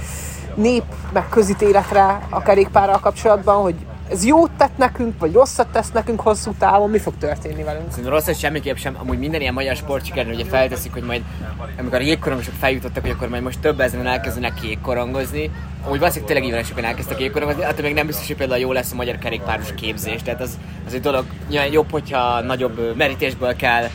nép 0.55 0.85
meg 1.13 1.29
közítéletre 1.29 2.21
a 2.31 2.43
kerékpárral 2.43 2.99
kapcsolatban, 3.01 3.63
hogy 3.63 3.75
ez 4.11 4.25
jót 4.25 4.51
tett 4.57 4.77
nekünk, 4.77 5.19
vagy 5.19 5.33
rosszat 5.33 5.69
tesz 5.69 5.91
nekünk 5.91 6.21
hosszú 6.21 6.53
távon, 6.59 6.91
mi 6.91 6.99
fog 6.99 7.15
történni 7.19 7.63
velünk? 7.63 7.89
Szerintem 7.89 8.13
rossz, 8.13 8.25
hogy 8.25 8.39
semmiképp 8.39 8.77
sem. 8.77 8.97
Amúgy 8.99 9.19
minden 9.19 9.41
ilyen 9.41 9.53
magyar 9.53 9.77
sportsikernél 9.77 10.35
ugye 10.35 10.45
felteszik, 10.45 10.93
hogy 10.93 11.03
majd 11.03 11.23
amikor 11.79 11.99
a 11.99 12.03
jégkorongosok 12.03 12.55
feljutottak, 12.55 13.03
hogy 13.03 13.11
akkor 13.11 13.29
majd 13.29 13.43
most 13.43 13.61
több 13.61 13.81
ezeren 13.81 14.07
elkezdenek 14.07 14.53
jégkorongozni. 14.63 15.51
Amúgy 15.85 15.99
valószínűleg 15.99 16.35
tényleg 16.35 16.55
van, 16.55 16.65
sokan 16.65 16.85
elkezdtek 16.85 17.21
jégkorongozni, 17.21 17.65
attól 17.65 17.85
még 17.85 17.95
nem 17.95 18.07
biztos, 18.07 18.27
hogy 18.27 18.37
például 18.37 18.61
jó 18.61 18.73
lesz 18.73 18.93
a 18.93 18.95
magyar 18.95 19.19
kerékpáros 19.19 19.75
képzés. 19.75 20.23
Tehát 20.23 20.41
az, 20.41 20.59
az 20.87 20.95
egy 20.95 21.01
dolog, 21.01 21.25
nyilván 21.49 21.73
jobb, 21.73 21.91
hogyha 21.91 22.41
nagyobb 22.41 22.97
merítésből 22.97 23.57
kell 23.57 23.89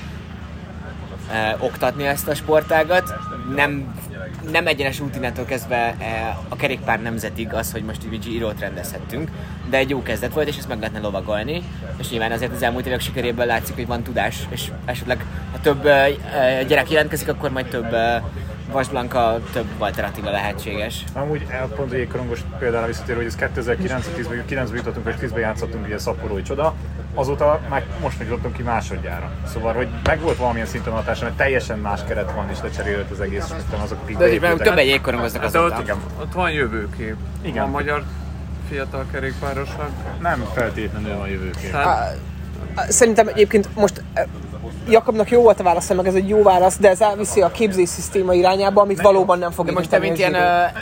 e, 1.32 1.58
oktatni 1.60 2.06
ezt 2.06 2.28
a 2.28 2.36
sportágat. 2.36 3.14
Nem, 3.56 3.96
nem 4.52 4.68
egyenes 4.68 5.02
innentől 5.16 5.46
kezdve 5.46 5.76
e, 5.76 6.38
a 6.50 6.56
kerékpár 6.56 7.02
nemzetig 7.02 7.54
az, 7.54 7.72
hogy 7.72 7.84
most 7.84 8.02
így 8.12 8.20
Giro-t 8.20 8.60
rendezhettünk, 8.60 9.30
de 9.70 9.78
egy 9.78 9.90
jó 9.90 10.02
kezdet 10.02 10.34
volt, 10.34 10.48
és 10.48 10.58
ezt 10.58 10.68
meg 10.68 10.78
lehetne 10.78 11.00
lovagolni, 11.00 11.64
és 11.98 12.10
nyilván 12.10 12.32
azért 12.32 12.54
az 12.54 12.64
elmúlt 12.64 12.86
évek 12.86 13.00
sikeréből 13.00 13.46
látszik, 13.46 13.76
hogy 13.76 13.88
van 13.88 14.04
tudás, 14.04 14.48
és 14.50 14.72
esetleg 14.86 15.26
ha 15.52 15.60
több 15.60 15.86
e, 15.86 16.64
gyerek 16.68 16.92
jelentkezik, 16.92 17.28
akkor 17.28 17.50
majd 17.50 17.66
több 17.66 17.94
e, 17.94 18.24
Vasblanka, 18.72 19.40
több 19.52 19.66
Walter 19.80 20.04
Attila 20.04 20.32
lehetséges. 20.32 21.04
Amúgy 21.14 21.46
pont 21.76 21.92
a 21.92 21.96
jégkorongos 21.96 22.40
példára 22.60 22.86
visszatérő, 22.86 23.18
hogy 23.18 23.26
ez 23.26 23.36
2009-ben 23.40 24.44
9-ben 24.50 24.76
jutottunk, 24.76 25.08
és 25.08 25.14
10-ben 25.22 25.40
játszottunk 25.40 25.86
ugye 25.86 25.98
Szaporói 25.98 26.42
csoda, 26.42 26.76
azóta 27.16 27.60
már 27.70 27.84
most 28.02 28.18
meg 28.18 28.28
jutottunk 28.28 28.56
ki 28.56 28.62
másodjára. 28.64 29.32
Szóval, 29.54 29.74
hogy 29.74 29.88
meg 30.04 30.20
volt 30.22 30.38
valamilyen 30.38 30.68
szinten 30.68 30.94
a 30.94 30.96
hatása, 30.96 31.24
mert 31.24 31.36
teljesen 31.36 31.80
más 31.80 32.02
keret 32.08 32.32
van, 32.32 32.50
és 32.50 32.58
lecserélt 32.64 33.12
az 33.12 33.20
egész, 33.22 33.46
és 33.46 33.56
aztán 33.66 33.80
azok, 33.80 33.98
akik 34.04 34.18
De 34.18 34.22
meg 34.24 34.40
beépültek. 34.40 34.68
többen 34.68 34.84
jégkorongoznak 34.86 35.42
Hát 35.42 35.52
de 35.52 35.60
ott, 35.60 35.72
azóta. 35.72 35.98
ott 36.22 36.34
van 36.34 36.52
jövőkép. 36.52 37.16
Igen. 37.42 37.64
A 37.64 37.68
magyar 37.68 38.04
fiatal 38.70 39.06
kerékpárosnak. 39.12 39.90
Nem 40.22 40.46
feltétlenül 40.54 41.12
a 41.22 41.28
jövőkép. 41.28 41.72
Tehát 41.72 42.18
Szerintem 42.90 43.28
egyébként 43.28 43.76
most 43.76 44.04
Jakabnak 44.90 45.30
jó 45.30 45.42
volt 45.42 45.60
a 45.60 45.64
válasz, 45.64 45.94
meg 45.94 46.08
ez 46.08 46.14
egy 46.14 46.30
jó 46.30 46.44
válasz, 46.44 46.78
de 46.78 46.90
ez 46.90 47.02
elviszi 47.02 47.42
a 47.42 47.52
képzés 47.52 47.90
szisztéma 47.90 48.34
irányába, 48.34 48.82
amit 48.82 49.02
valóban 49.02 49.40
nem 49.40 49.52
fog 49.52 49.66
De 49.66 49.72
most 49.72 49.90
te, 49.90 50.00
mint 50.00 50.18
ilyen 50.18 50.36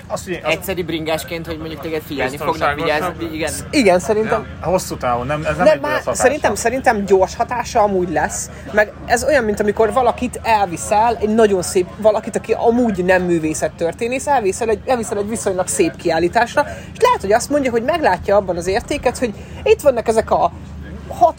az, 0.08 0.30
egyszeri 0.44 0.84
bringásként, 0.84 1.46
hogy 1.46 1.58
mondjuk 1.58 1.82
téged 1.82 2.02
figyelni 2.02 2.38
fognak, 2.38 2.76
vigyázni, 2.76 3.30
igen. 3.32 3.52
Igen, 3.72 4.00
szerintem. 4.00 4.46
a 4.62 4.68
hosszú 4.68 4.98
távon, 4.98 5.26
nem, 5.26 5.46
ez 5.46 5.56
nem, 5.56 5.66
Nem, 5.66 5.74
egy 5.74 5.82
már 5.82 6.02
szerintem, 6.12 6.56
szerintem 6.56 7.06
gyors 7.06 7.36
hatása 7.36 7.82
amúgy 7.82 8.12
lesz, 8.12 8.50
meg 8.72 8.92
ez 9.06 9.24
olyan, 9.24 9.44
mint 9.44 9.60
amikor 9.60 9.94
valakit 9.94 10.40
elviszel, 10.44 11.18
egy 11.22 11.34
nagyon 11.34 11.62
szép, 11.62 11.88
valakit, 11.98 12.36
aki 12.36 12.54
amúgy 12.54 13.06
nem 13.06 13.24
művészettörténész, 13.24 14.28
elviszel 14.28 14.70
egy, 14.70 14.80
elviszel 14.86 15.18
egy 15.18 15.30
viszonylag 15.30 15.68
szép 15.68 15.96
kiállításra, 15.96 16.66
és 16.94 17.00
lehet, 17.00 17.22
hogy 17.22 17.32
azt 17.32 17.50
mondja, 17.50 17.72
hogy 17.72 17.84
meglátja 17.84 18.36
abban 18.36 18.58
az 18.58 18.68
értéket, 18.68 19.18
hogy 19.18 19.34
itt 19.64 19.82
vannak 19.82 20.08
ezek 20.08 20.32
a 20.32 20.52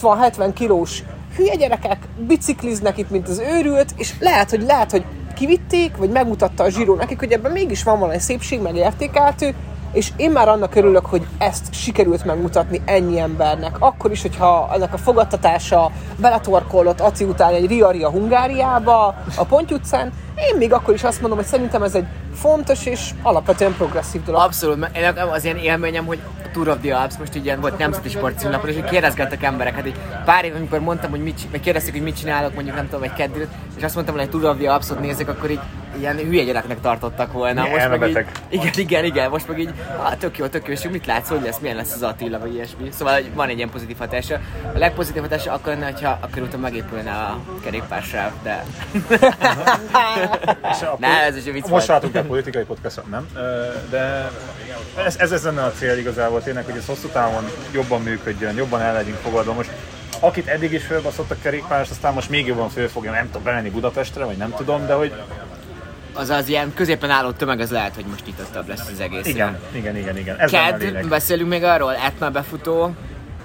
60-70 0.00 0.50
kilós 0.54 1.02
hülye 1.36 1.54
gyerekek, 1.54 1.98
bicikliznek 2.26 2.98
itt, 2.98 3.10
mint 3.10 3.28
az 3.28 3.38
őrült, 3.38 3.94
és 3.96 4.14
lehet, 4.20 4.50
hogy 4.50 4.62
lehet, 4.62 4.90
hogy 4.90 5.04
kivitték, 5.34 5.96
vagy 5.96 6.10
megmutatta 6.10 6.64
a 6.64 6.70
zsíró 6.70 6.94
nekik, 6.94 7.18
hogy 7.18 7.32
ebben 7.32 7.52
mégis 7.52 7.82
van 7.82 7.98
valami 7.98 8.18
szépség, 8.18 8.60
meg 8.60 8.76
értékeltő, 8.76 9.54
és 9.92 10.12
én 10.16 10.30
már 10.30 10.48
annak 10.48 10.74
örülök, 10.74 11.06
hogy 11.06 11.26
ezt 11.38 11.74
sikerült 11.74 12.24
megmutatni 12.24 12.82
ennyi 12.84 13.18
embernek. 13.18 13.76
Akkor 13.78 14.10
is, 14.10 14.22
hogyha 14.22 14.70
ennek 14.74 14.92
a 14.92 14.98
fogadtatása 14.98 15.90
beletorkollott 16.16 17.00
Aci 17.00 17.24
után 17.24 17.54
egy 17.54 17.66
Ria-Ria 17.66 18.10
Hungáriába, 18.10 19.06
a 19.36 19.44
Ponty 19.44 19.72
utcán, 19.72 20.12
én 20.50 20.56
még 20.56 20.72
akkor 20.72 20.94
is 20.94 21.04
azt 21.04 21.20
mondom, 21.20 21.38
hogy 21.38 21.46
szerintem 21.46 21.82
ez 21.82 21.94
egy 21.94 22.06
fontos 22.34 22.86
és 22.86 23.10
alapvetően 23.22 23.74
progresszív 23.74 24.22
dolog. 24.22 24.40
Abszolút, 24.40 24.90
én 24.96 25.04
az 25.32 25.44
ilyen 25.44 25.56
élményem, 25.56 26.06
hogy 26.06 26.20
a 26.24 26.33
Tour 26.54 26.68
of 26.68 26.78
the 26.80 26.96
Alps 26.96 27.16
most 27.18 27.36
így 27.36 27.44
ilyen 27.44 27.60
volt 27.60 27.78
nemzeti 27.78 28.08
sport 28.08 28.38
címlapon, 28.38 28.70
és 28.70 28.76
kérdezgettek 28.90 29.42
embereket, 29.42 29.84
egy 29.84 29.98
pár 30.24 30.44
év, 30.44 30.54
amikor 30.54 30.80
mondtam, 30.80 31.10
hogy 31.10 31.22
mit, 31.22 31.40
vagy 31.50 31.60
kérdezték, 31.60 31.92
hogy 31.92 32.02
mit 32.02 32.16
csinálok, 32.16 32.54
mondjuk 32.54 32.76
nem 32.76 32.88
tudom, 32.88 33.02
egy 33.02 33.12
keddőt, 33.12 33.48
és 33.76 33.82
azt 33.82 33.94
mondtam, 33.94 34.16
hogy 34.16 34.24
egy 34.24 34.30
Tour 34.30 34.44
of 34.44 34.56
the 34.56 34.72
Alpsot 34.72 35.00
nézek, 35.00 35.28
akkor 35.28 35.50
így 35.50 35.60
ilyen 35.98 36.16
hülye 36.16 36.44
gyereknek 36.44 36.80
tartottak 36.80 37.32
volna. 37.32 37.62
Milyen 37.62 37.88
most 37.88 38.12
meg 38.12 38.26
így, 38.50 38.60
igen, 38.60 38.72
igen, 38.76 39.04
igen, 39.04 39.30
most 39.30 39.48
meg 39.48 39.58
így, 39.58 39.70
ah, 40.02 40.16
tök 40.16 40.38
jó, 40.38 40.46
tök 40.46 40.66
jó, 40.66 40.72
és 40.72 40.88
mit 40.90 41.06
látsz, 41.06 41.28
hogy 41.28 41.42
lesz, 41.42 41.58
milyen 41.58 41.76
lesz 41.76 41.94
az 41.94 42.02
Attila, 42.02 42.38
vagy 42.38 42.54
ilyesmi. 42.54 42.88
Szóval 42.92 43.14
hogy 43.14 43.34
van 43.34 43.48
egy 43.48 43.56
ilyen 43.56 43.70
pozitív 43.70 43.96
hatása. 43.98 44.34
A 44.74 44.78
legpozitív 44.78 45.22
hatása 45.22 45.52
akkor 45.52 45.72
lenne, 45.72 45.84
hogyha 45.84 46.18
a 46.20 46.28
körúton 46.30 46.60
megépülne 46.60 47.10
a 47.10 47.38
kerékpársáv, 47.64 48.30
de 48.42 48.64
Ne, 50.98 51.22
ez 51.22 51.36
is 51.36 51.44
egy 51.44 51.52
vicc 51.52 51.60
Most 51.62 51.70
volt. 51.70 51.86
váltunk 51.86 52.14
el 52.14 52.24
politikai 52.24 52.64
podcastot, 52.64 53.10
nem? 53.10 53.28
De 53.90 54.30
ez, 55.04 55.16
ez, 55.18 55.32
ez 55.32 55.44
lenne 55.44 55.62
a 55.62 55.72
cél 55.72 55.98
igazából 55.98 56.42
tényleg, 56.42 56.64
hogy 56.64 56.76
ez 56.76 56.86
hosszú 56.86 57.08
távon 57.08 57.44
jobban 57.72 58.02
működjön, 58.02 58.56
jobban 58.56 58.80
el 58.80 58.92
legyünk 58.92 59.16
fogadva. 59.16 59.52
Most 59.52 59.70
akit 60.20 60.46
eddig 60.46 60.72
is 60.72 60.84
fölbaszott 60.84 61.30
a 61.30 61.36
kerékpáros, 61.42 61.90
aztán 61.90 62.14
most 62.14 62.30
még 62.30 62.46
jobban 62.46 62.68
föl 62.68 62.88
fogja, 62.88 63.10
nem 63.10 63.26
tudom, 63.26 63.42
bemenni 63.42 63.70
Budapestre, 63.70 64.24
vagy 64.24 64.36
nem 64.36 64.54
tudom, 64.56 64.86
de 64.86 64.94
hogy 64.94 65.12
az 66.14 66.30
az 66.30 66.48
ilyen 66.48 66.74
középen 66.74 67.10
álló 67.10 67.30
tömeg, 67.30 67.60
az 67.60 67.70
lehet, 67.70 67.94
hogy 67.94 68.04
most 68.04 68.26
nyitottabb 68.26 68.68
lesz 68.68 68.88
az 68.92 69.00
egész. 69.00 69.26
igen, 69.26 69.58
igen, 69.72 69.96
igen, 69.96 70.16
igen. 70.16 70.38
Ez 70.38 70.50
Ked, 70.50 71.08
beszélünk 71.08 71.48
még 71.48 71.62
arról, 71.62 71.94
Etna 71.94 72.30
befutó. 72.30 72.94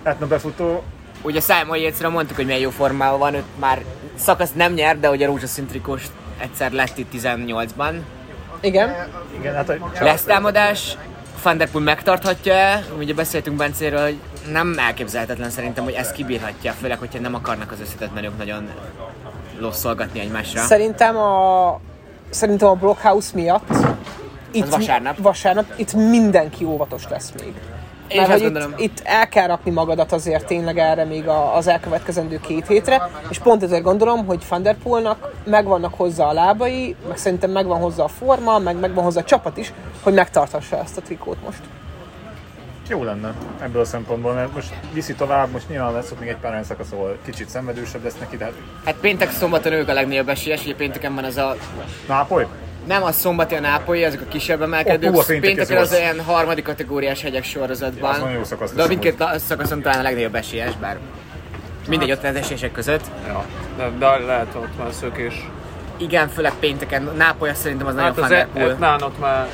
Etna 0.03 0.27
befutó, 0.27 0.84
Ugye 1.21 1.39
Simon 1.39 1.77
Yatesra 1.77 2.10
mondtuk, 2.10 2.36
hogy 2.36 2.45
milyen 2.45 2.60
jó 2.60 2.69
formában 2.69 3.19
van, 3.19 3.34
őt 3.34 3.43
már 3.60 3.84
szakasz 4.15 4.53
nem 4.53 4.73
nyer, 4.73 4.99
de 4.99 5.10
ugye 5.10 5.25
rózsaszín 5.25 5.67
trikós 5.67 6.03
egyszer 6.38 6.71
lett 6.71 6.97
itt 6.97 7.12
18-ban. 7.13 7.93
Igen. 8.60 9.08
igen, 9.39 9.55
hát 9.55 9.69
a 9.69 9.77
Lesz 9.99 10.23
támadás, 10.23 10.97
Van 11.43 11.58
der 11.58 11.69
Poel 11.69 11.84
megtarthatja-e? 11.84 12.84
Ugye 12.97 13.13
beszéltünk 13.13 13.58
Bencéről, 13.58 14.01
hogy 14.01 14.19
nem 14.51 14.75
elképzelhetetlen 14.77 15.49
szerintem, 15.49 15.84
hogy 15.84 15.93
ezt 15.93 16.12
kibírhatja, 16.12 16.71
főleg, 16.71 16.99
hogyha 16.99 17.19
nem 17.19 17.36
akarnak 17.36 17.71
az 17.71 17.79
összetett 17.79 18.13
menők 18.13 18.38
nagyon 18.38 18.69
losszolgatni 19.60 20.19
egymásra. 20.19 20.62
Szerintem 20.62 21.17
a, 21.17 21.79
szerintem 22.30 22.68
a 22.68 22.74
Blockhouse 22.74 23.32
miatt 23.34 23.68
itt, 24.52 24.70
vasárnap. 24.70 25.18
vasárnap 25.22 25.65
itt 25.76 25.94
mindenki 25.94 26.65
óvatos 26.65 27.04
lesz 27.10 27.32
még. 27.39 27.54
Én 28.08 28.20
Mert 28.20 28.32
hogy 28.32 28.42
gondolom. 28.42 28.72
itt, 28.72 28.80
itt 28.80 29.02
el 29.04 29.28
kell 29.28 29.48
rakni 29.48 29.72
magadat 29.72 30.12
azért 30.12 30.46
tényleg 30.46 30.78
erre 30.78 31.04
még 31.04 31.28
a, 31.28 31.56
az 31.56 31.68
elkövetkezendő 31.68 32.39
két 32.39 32.68
hétre, 32.68 33.10
és 33.30 33.39
pont 33.39 33.63
ezért 33.63 33.84
gondolom, 33.84 34.26
hogy 34.26 34.46
Van 34.50 34.63
der 34.63 34.76
Poelnak 34.84 35.32
megvannak 35.46 35.94
hozzá 35.94 36.26
a 36.26 36.34
lábai, 36.34 36.96
meg 37.08 37.18
szerintem 37.18 37.52
megvan 37.52 37.80
hozzá 37.80 38.04
a 38.04 38.08
forma, 38.08 38.60
meg 38.60 38.80
megvan 38.80 39.04
hozzá 39.04 39.20
a 39.20 39.24
csapat 39.24 39.58
is, 39.58 39.74
hogy 40.04 40.13
megtarthassa 40.13 40.78
ezt 40.78 40.98
a 40.98 41.02
trikót 41.02 41.38
most. 41.46 41.60
Jó 42.89 43.04
lenne 43.04 43.34
ebből 43.62 43.82
a 43.82 43.86
szempontból, 43.86 44.34
mert 44.34 44.54
most 44.54 44.73
viszi 44.93 45.13
tovább, 45.13 45.52
most 45.52 45.69
nyilván 45.69 45.93
lesz 45.93 46.12
ott 46.12 46.19
még 46.19 46.30
egy 46.30 46.36
pár 46.36 46.52
olyan 46.52 46.63
szakasz, 46.63 46.91
ahol 46.91 47.17
kicsit 47.25 47.49
szenvedősebb 47.49 48.04
lesz 48.04 48.17
neki, 48.19 48.38
de 48.38 48.43
hát 48.43 48.54
Hát 48.86 48.95
péntek 48.95 49.32
szombaton 49.32 49.73
ők 49.73 49.89
a 49.89 49.93
legnagyobb 49.93 50.30
esélyes, 50.30 50.63
ugye 50.63 50.75
pénteken 50.75 51.15
van 51.15 51.23
az 51.23 51.38
a 51.38 51.56
Nápoly? 52.08 52.47
Nem 52.88 53.04
a 53.04 53.12
szombati, 53.12 53.56
a 53.56 53.60
nápolyi, 53.60 54.04
azok 54.04 54.21
a 54.21 54.28
kisebb 54.28 54.62
emelkedők. 54.62 55.12
Péntek 55.12 55.39
Pénteken 55.39 55.78
az 55.78 55.89
rossz. 55.89 55.99
olyan 55.99 56.19
harmadik 56.21 56.63
kategóriás 56.63 57.21
hegyek 57.21 57.43
sorozatban. 57.43 58.10
Az 58.10 58.19
nagyon 58.19 58.34
jó 58.34 58.43
szakasz 58.43 58.71
De 58.73 58.88
mindkét 58.88 59.23
szakaszon 59.36 59.82
talán 59.82 59.99
a 59.99 60.02
legnagyobb 60.02 60.36
esélyes, 60.36 60.75
bár 60.75 60.97
mindegy 61.88 62.12
ott 62.12 62.23
az 62.23 62.36
esélyesek 62.36 62.71
között. 62.71 63.04
Ja. 63.28 63.45
De, 63.78 63.89
de 63.99 64.17
lehet 64.17 64.56
ott 64.56 64.75
van 64.78 64.91
szökés. 64.91 65.49
Igen, 65.97 66.30
főleg 66.30 66.54
pénteken. 66.60 67.10
Nápoly 67.17 67.49
azt 67.49 67.62
szerintem 67.62 67.88
az 67.88 67.95
Hát 67.95 68.15
nagyon 68.15 68.38
az 68.38 68.45
Poel. 68.54 68.69
Etnán 68.69 69.02
ott 69.02 69.19
már 69.19 69.47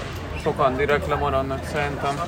sokan 0.46 0.76
direkt 0.76 1.08
lemaradnak 1.08 1.66
szerintem. 1.66 2.20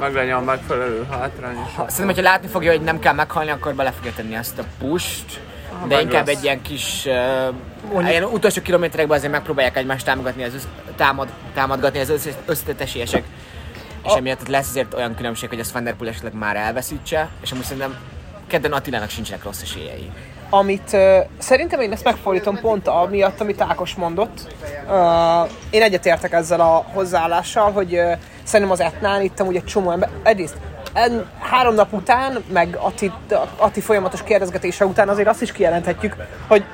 Meg 0.00 0.14
legyen 0.14 0.36
a 0.36 0.40
megfelelő 0.40 1.06
hátrány 1.10 1.56
is. 1.66 1.72
Szerintem, 1.74 2.04
hogyha 2.04 2.22
látni 2.22 2.48
fogja, 2.48 2.70
hogy 2.70 2.80
nem 2.80 2.98
kell 2.98 3.12
meghalni, 3.12 3.50
akkor 3.50 3.74
bele 3.74 3.90
fogja 3.90 4.12
tenni 4.16 4.36
azt 4.36 4.58
a 4.58 4.64
pusht. 4.78 5.40
De 5.86 5.94
meg 5.94 6.02
inkább 6.02 6.26
lesz. 6.26 6.36
egy 6.36 6.44
ilyen 6.44 6.62
kis, 6.62 7.06
uh, 7.94 8.08
ilyen 8.08 8.24
utolsó 8.24 8.62
kilométerekben 8.62 9.16
azért 9.16 9.32
megpróbálják 9.32 9.76
egymást 9.76 10.04
támogatni, 10.04 10.42
az 10.42 10.54
össz, 10.54 10.64
támad, 10.96 11.28
támadgatni 11.54 11.98
az 11.98 12.08
összes, 12.08 12.32
összetett 12.46 12.80
esélyesek. 12.80 13.24
És 14.04 14.12
emiatt 14.12 14.40
ott 14.40 14.48
lesz 14.48 14.68
azért 14.68 14.94
olyan 14.94 15.14
különbség, 15.14 15.48
hogy 15.48 15.60
azt 15.60 15.72
Van 15.72 15.94
esetleg 16.00 16.34
már 16.34 16.56
elveszítse, 16.56 17.28
és 17.42 17.52
amúgy 17.52 17.64
szerintem 17.64 17.96
kedden 18.46 18.72
Attilának 18.72 19.10
sincsenek 19.10 19.44
rossz 19.44 19.62
esélyei. 19.62 20.10
Amit 20.50 20.96
szerintem 21.38 21.80
én 21.80 21.92
ezt 21.92 22.04
megfordítom 22.04 22.60
pont 22.60 22.88
amiatt, 22.88 23.40
amit 23.40 23.60
Ákos 23.60 23.94
mondott. 23.94 24.54
Én 25.70 25.82
egyetértek 25.82 26.32
ezzel 26.32 26.60
a 26.60 26.84
hozzáállással, 26.92 27.72
hogy 27.72 27.94
uh, 27.94 28.12
szerintem 28.42 28.74
az 28.74 28.80
Etnán 28.80 29.22
itt 29.22 29.40
amúgy 29.40 29.56
egy 29.56 29.64
csomó 29.64 29.90
ember, 29.90 30.08
egyrészt 30.22 30.56
három 31.40 31.74
nap 31.74 31.92
után, 31.92 32.44
meg 32.52 32.76
Ati, 32.80 33.12
Ati 33.56 33.80
folyamatos 33.80 34.22
kérdezgetése 34.22 34.86
után 34.86 35.08
azért 35.08 35.28
azt 35.28 35.42
is 35.42 35.52
kijelenthetjük, 35.52 36.16
hogy 36.46 36.64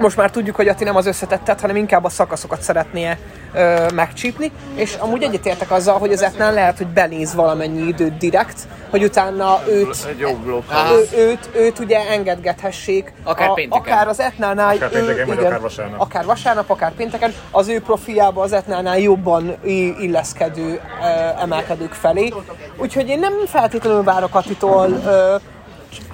most 0.00 0.16
már 0.16 0.30
tudjuk, 0.30 0.56
hogy 0.56 0.68
Ati 0.68 0.84
nem 0.84 0.96
az 0.96 1.06
összetettet, 1.06 1.60
hanem 1.60 1.76
inkább 1.76 2.04
a 2.04 2.08
szakaszokat 2.08 2.62
szeretné 2.62 3.16
ö, 3.54 3.86
megcsípni, 3.94 4.52
és 4.74 4.94
amúgy 4.94 5.22
egyetértek 5.22 5.70
azzal, 5.70 5.98
hogy 5.98 6.12
az 6.12 6.22
Etnán 6.22 6.54
lehet, 6.54 6.78
hogy 6.78 6.86
benéz 6.86 7.34
valamennyi 7.34 7.86
időt 7.86 8.18
direkt, 8.18 8.58
hogy 8.90 9.04
utána 9.04 9.60
őt 9.68 10.06
Egy 10.08 10.22
ő, 11.12 11.18
őt, 11.18 11.50
őt 11.54 11.78
ugye 11.78 12.08
engedgethessék. 12.08 13.12
Akár 13.22 13.54
pénteken. 13.54 13.92
Akár 13.92 14.08
az 14.08 14.20
Etnánál. 14.20 14.74
Akár 14.74 14.90
pénteken, 14.90 15.26
vagy 15.26 15.38
akár 15.38 15.60
vasárnap. 15.60 16.00
Akár 16.00 16.24
vasárnap, 16.24 16.70
akár 16.70 16.92
pénteken. 16.92 17.34
Az 17.50 17.68
ő 17.68 17.80
profiába 17.80 18.42
az 18.42 18.52
Etnánál 18.52 18.98
jobban 18.98 19.56
illeszkedő 20.00 20.80
emelkedők 21.40 21.92
felé. 21.92 22.32
Úgyhogy 22.76 23.08
én 23.08 23.18
nem 23.18 23.32
feltétlenül 23.46 24.02
várok 24.02 24.34
Attitól 24.34 24.88
uh, 24.88 25.40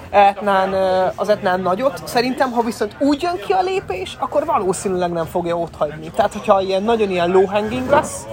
Etnán, 0.09 0.73
az 1.15 1.29
Etnán 1.29 1.59
nagyot. 1.59 2.01
Szerintem, 2.03 2.51
ha 2.51 2.61
viszont 2.61 2.95
úgy 2.99 3.21
jön 3.21 3.39
ki 3.45 3.51
a 3.51 3.61
lépés, 3.61 4.17
akkor 4.19 4.45
valószínűleg 4.45 5.11
nem 5.11 5.25
fogja 5.25 5.57
ott 5.57 5.75
hagyni. 5.77 6.11
Tehát, 6.15 6.33
hogyha 6.33 6.61
ilyen 6.61 6.83
nagyon 6.83 7.09
ilyen 7.09 7.29
low 7.29 7.45
hanging 7.45 7.89
lesz, 7.89 8.25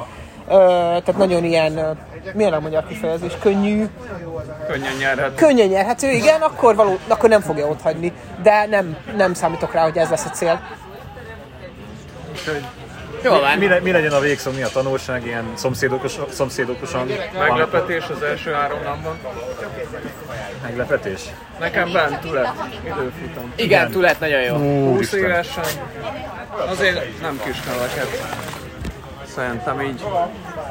tehát 0.49 1.17
nagyon 1.17 1.45
ilyen, 1.45 1.99
milyen 2.35 2.53
a 2.53 2.61
magyar 2.61 2.87
kifejezés, 2.87 3.33
könnyű, 3.41 3.87
Könnyen 4.69 4.97
nyerhet. 4.99 5.35
könnyen 5.35 5.69
nyerhető, 5.69 6.11
igen, 6.11 6.41
akkor, 6.41 6.75
való, 6.75 6.99
akkor 7.09 7.29
nem 7.29 7.41
fogja 7.41 7.67
ott 7.67 7.83
hagyni. 7.83 8.13
De 8.43 8.67
nem, 8.67 8.97
nem 9.17 9.35
számítok 9.35 9.73
rá, 9.73 9.83
hogy 9.83 9.99
ez 9.99 10.09
lesz 10.09 10.25
a 10.25 10.31
cél. 10.31 10.61
Jó 13.25 13.31
van. 13.31 13.59
Mi, 13.59 13.67
le- 13.69 13.81
mi 13.81 13.91
legyen 13.91 14.13
a 14.13 14.21
végszó, 14.21 14.51
mi 14.51 14.63
a 14.63 14.69
tanulság, 14.69 15.27
ilyen 15.27 15.45
szomszédokos, 15.55 16.13
szomszédokosan? 16.31 17.11
Meglepetés 17.39 18.05
az 18.09 18.23
első 18.23 18.53
három 18.53 18.79
napban. 18.83 19.19
Meglepetés? 20.63 21.21
Nekem 21.59 21.93
bent 21.93 22.31
lett 22.31 22.55
időfutam. 22.85 23.53
Igen, 23.57 23.91
túl 23.91 24.03
lett 24.03 24.21
nagyon 24.21 24.41
jó. 24.41 24.55
20 24.55 24.95
Úristen. 24.95 25.19
évesen. 25.19 25.65
Azért 26.69 27.21
nem 27.21 27.41
kis 27.45 27.61
neveket. 27.63 28.27
Szerintem 29.35 29.81
így. 29.81 30.03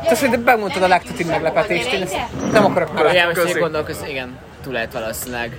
Te 0.07 0.15
szerintem 0.15 0.43
bemondtad 0.43 0.83
a 0.83 0.87
legtutibb 0.87 1.27
meglepetést, 1.27 1.91
én 1.93 2.01
ezt 2.01 2.15
nem 2.51 2.65
akarok 2.65 2.93
már. 2.93 3.13
Igen, 3.13 3.27
most 3.27 3.59
gondolkozni, 3.59 4.09
igen, 4.09 4.37
túl 4.63 4.73
lehet 4.73 4.93
valószínűleg. 4.93 5.57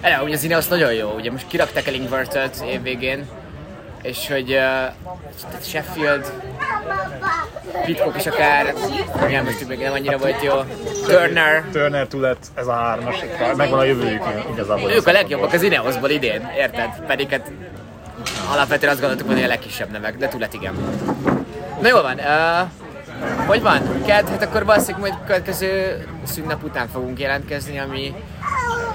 Eleve, 0.00 0.22
ugye 0.22 0.34
az 0.34 0.44
Ineos 0.44 0.66
nagyon 0.66 0.92
jó, 0.92 1.10
ugye 1.10 1.30
most 1.30 1.46
kirakták 1.46 1.86
el 1.86 1.94
Ingvertet 1.94 2.64
évvégén, 2.70 3.26
és 4.06 4.28
hogy 4.28 4.52
uh, 4.52 5.62
Sheffield, 5.62 6.32
Pitkok 7.84 8.16
is 8.16 8.26
akár, 8.26 8.74
nem 9.28 9.44
mondjuk 9.44 9.68
még 9.68 9.78
nem 9.78 9.92
annyira 9.92 10.18
volt 10.18 10.42
jó. 10.42 10.54
Turner, 11.06 11.64
Turner, 11.72 12.06
Tulet, 12.06 12.46
ez 12.54 12.66
a 12.66 12.72
hármas, 12.72 13.16
megvan 13.56 13.78
a 13.78 13.84
jövőjük 13.84 14.22
igazából. 14.52 14.90
ők 14.90 15.06
a 15.06 15.12
legjobbak 15.12 15.52
az 15.52 15.62
Ineosból 15.62 16.10
idén, 16.10 16.50
érted? 16.56 16.88
Pedig 17.06 17.30
hát 17.30 17.50
alapvetően 18.52 18.92
azt 18.92 19.00
gondoltuk, 19.00 19.28
hogy 19.28 19.42
a 19.42 19.46
legkisebb 19.46 19.90
nevek, 19.90 20.16
de 20.16 20.28
Tulet 20.28 20.54
igen. 20.54 20.74
Na 21.80 21.88
jól 21.88 22.02
van, 22.02 22.18
uh, 22.18 23.46
hogy 23.46 23.62
van? 23.62 24.02
Ked, 24.06 24.28
hát 24.28 24.42
akkor 24.42 24.64
valószínűleg 24.64 25.00
majd 25.00 25.26
következő 25.26 26.04
szünnap 26.24 26.64
után 26.64 26.88
fogunk 26.88 27.20
jelentkezni, 27.20 27.78
ami 27.78 28.14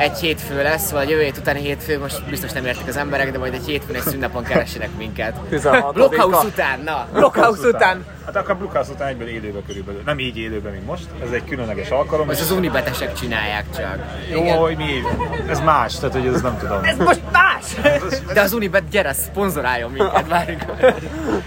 egy 0.02 0.18
hétfő 0.18 0.64
lesz, 0.64 0.92
vagy 0.92 1.10
jövő 1.10 1.24
hét 1.24 1.38
utáni 1.38 1.60
hétfő, 1.60 2.00
most 2.00 2.30
biztos 2.30 2.52
nem 2.52 2.66
értik 2.66 2.88
az 2.88 2.98
emberek, 2.98 3.32
de 3.32 3.38
majd 3.38 3.54
egy 3.54 3.66
hétfőn 3.66 3.96
egy 3.96 4.02
szünnapon 4.02 4.44
keressenek 4.44 4.90
minket. 4.98 5.36
16-a. 5.52 5.92
Blockhouse 5.92 6.48
után, 6.48 6.80
na! 6.80 7.08
Blockhouse 7.14 7.68
után. 7.68 8.06
Hát 8.26 8.36
akkor 8.36 8.56
Blockhouse 8.56 8.92
után 8.92 9.08
egyből 9.08 9.28
élőben 9.28 9.64
körülbelül. 9.68 10.02
Nem 10.06 10.20
így 10.20 10.38
élőben, 10.38 10.72
mint 10.72 10.86
most. 10.86 11.04
Ez 11.24 11.32
egy 11.32 11.44
különleges 11.44 11.90
alkalom. 11.90 12.26
Most 12.26 12.42
az 12.42 12.52
unibetesek 12.52 13.14
csinálják 13.14 13.66
csak. 13.76 13.98
Jó, 14.32 14.62
hogy 14.62 14.78
mi? 14.78 15.02
Ez 15.50 15.60
más, 15.60 15.96
tehát 15.96 16.16
hogy 16.16 16.28
ez 16.28 16.42
nem 16.42 16.58
tudom. 16.58 16.84
Ez 16.84 16.98
most 16.98 17.22
más! 17.32 17.64
De 18.34 18.42
az 18.42 18.54
Unibet, 18.54 18.90
gyere, 18.90 19.14
szponzoráljon 19.14 19.92
minket, 19.92 20.28
várjuk. 20.28 20.62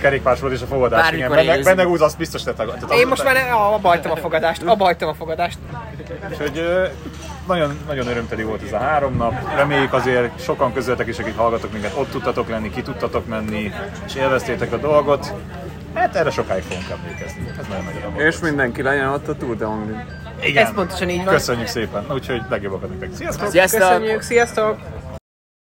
Kerékpásport 0.01 0.53
és 0.53 0.63
a 0.63 0.67
fogadás. 0.67 1.13
Igen, 1.13 1.19
Bármikor 1.19 1.37
benne, 1.37 1.53
élőzünk. 1.53 1.77
benne 1.77 2.05
az 2.05 2.15
biztos 2.15 2.43
te 2.43 2.53
tag. 2.53 2.75
tehát 2.75 2.93
Én 2.93 3.07
most 3.07 3.25
már 3.25 3.37
abba 3.53 3.91
a 3.91 4.17
fogadást, 4.17 4.63
abba 4.63 4.95
a 4.99 5.15
fogadást. 5.15 5.59
Úgyhogy 6.31 6.59
ö, 6.59 6.85
nagyon, 7.47 7.79
nagyon 7.87 8.07
örömteli 8.07 8.43
volt 8.43 8.63
ez 8.63 8.73
a 8.73 8.79
három 8.79 9.17
nap. 9.17 9.55
Reméljük 9.57 9.93
azért 9.93 10.43
sokan 10.43 10.73
közöttek 10.73 11.07
is, 11.07 11.19
akik 11.19 11.37
hallgatok 11.37 11.73
minket, 11.73 11.93
ott 11.97 12.11
tudtatok 12.11 12.49
lenni, 12.49 12.71
ki 12.71 12.83
tudtatok 12.83 13.27
menni, 13.27 13.73
és 14.07 14.15
élveztétek 14.15 14.73
a 14.73 14.77
dolgot. 14.77 15.33
Hát 15.95 16.17
erre 16.17 16.31
sokáig 16.31 16.63
fogunk 16.63 16.89
emlékezni. 16.91 17.49
Ez 17.59 17.67
nagyon 17.69 17.85
nagy 17.85 17.95
élmény. 17.95 18.27
És 18.27 18.39
mindenki 18.39 18.83
legyen 18.83 19.09
ott 19.09 19.29
a 19.29 19.37
Tour 19.37 19.57
de 19.57 19.65
Hongrie. 19.65 20.07
Igen. 20.43 20.67
Ez 20.67 20.73
pontosan 20.75 21.09
így 21.09 21.25
van. 21.25 21.35
Köszönjük 21.35 21.67
szépen. 21.67 22.05
Úgyhogy 22.13 22.43
legjobbakat 22.49 22.89
nektek. 22.89 23.11
Sziasztok! 23.15 23.49
Sziasztok! 23.49 23.81
Köszönjük, 23.81 24.21
sziasztok! 24.21 24.79